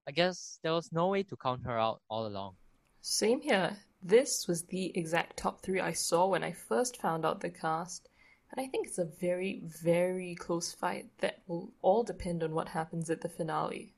I 0.08 0.12
guess 0.12 0.60
there 0.64 0.74
was 0.74 0.92
no 0.92 1.08
way 1.08 1.24
to 1.24 1.38
count 1.38 1.66
her 1.66 1.78
out 1.78 2.02
all 2.10 2.26
along. 2.26 2.56
Same 3.02 3.42
here. 3.42 3.78
This 4.02 4.48
was 4.48 4.64
the 4.64 4.98
exact 4.98 5.38
top 5.38 5.62
three 5.62 5.80
I 5.80 5.94
saw 5.94 6.28
when 6.28 6.44
I 6.44 6.52
first 6.52 6.98
found 6.98 7.26
out 7.26 7.42
the 7.42 7.52
cast, 7.52 8.10
and 8.52 8.66
I 8.66 8.68
think 8.68 8.88
it's 8.88 8.98
a 8.98 9.06
very, 9.06 9.62
very 9.64 10.36
close 10.36 10.74
fight 10.74 11.06
that 11.20 11.44
will 11.48 11.72
all 11.82 12.04
depend 12.04 12.44
on 12.44 12.56
what 12.56 12.70
happens 12.70 13.10
at 13.10 13.22
the 13.22 13.30
finale. 13.30 13.94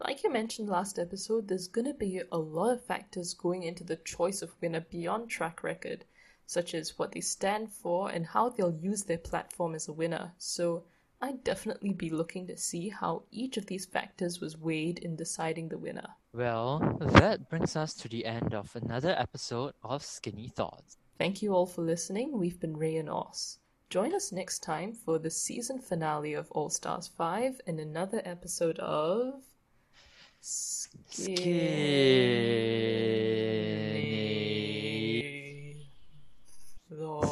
Like 0.00 0.22
you 0.22 0.30
mentioned 0.30 0.68
last 0.68 0.96
episode, 0.98 1.48
there's 1.48 1.66
gonna 1.66 1.92
be 1.92 2.22
a 2.30 2.38
lot 2.38 2.72
of 2.72 2.84
factors 2.84 3.34
going 3.34 3.64
into 3.64 3.82
the 3.82 3.96
choice 3.96 4.42
of 4.42 4.54
winner 4.60 4.80
beyond 4.80 5.28
track 5.28 5.64
record, 5.64 6.04
such 6.46 6.72
as 6.72 6.96
what 6.96 7.10
they 7.10 7.20
stand 7.20 7.72
for 7.72 8.08
and 8.08 8.24
how 8.24 8.48
they'll 8.48 8.72
use 8.72 9.02
their 9.02 9.18
platform 9.18 9.74
as 9.74 9.88
a 9.88 9.92
winner. 9.92 10.34
So 10.38 10.84
I'd 11.20 11.42
definitely 11.42 11.92
be 11.92 12.10
looking 12.10 12.46
to 12.46 12.56
see 12.56 12.90
how 12.90 13.24
each 13.32 13.56
of 13.56 13.66
these 13.66 13.86
factors 13.86 14.40
was 14.40 14.56
weighed 14.56 15.00
in 15.00 15.16
deciding 15.16 15.68
the 15.68 15.78
winner. 15.78 16.14
Well, 16.32 16.96
that 17.00 17.48
brings 17.50 17.74
us 17.74 17.92
to 17.94 18.08
the 18.08 18.24
end 18.24 18.54
of 18.54 18.76
another 18.76 19.16
episode 19.18 19.74
of 19.82 20.04
Skinny 20.04 20.48
Thoughts. 20.48 20.96
Thank 21.18 21.42
you 21.42 21.52
all 21.52 21.66
for 21.66 21.82
listening. 21.82 22.38
We've 22.38 22.60
been 22.60 22.76
Ray 22.76 22.98
and 22.98 23.10
Oz. 23.10 23.58
Join 23.90 24.14
us 24.14 24.30
next 24.30 24.60
time 24.60 24.92
for 24.92 25.18
the 25.18 25.30
season 25.30 25.80
finale 25.80 26.34
of 26.34 26.52
All 26.52 26.70
Stars 26.70 27.08
5 27.08 27.62
and 27.66 27.80
another 27.80 28.22
episode 28.24 28.78
of 28.78 29.42
Skinny 30.40 31.48
Thoughts. 36.90 37.24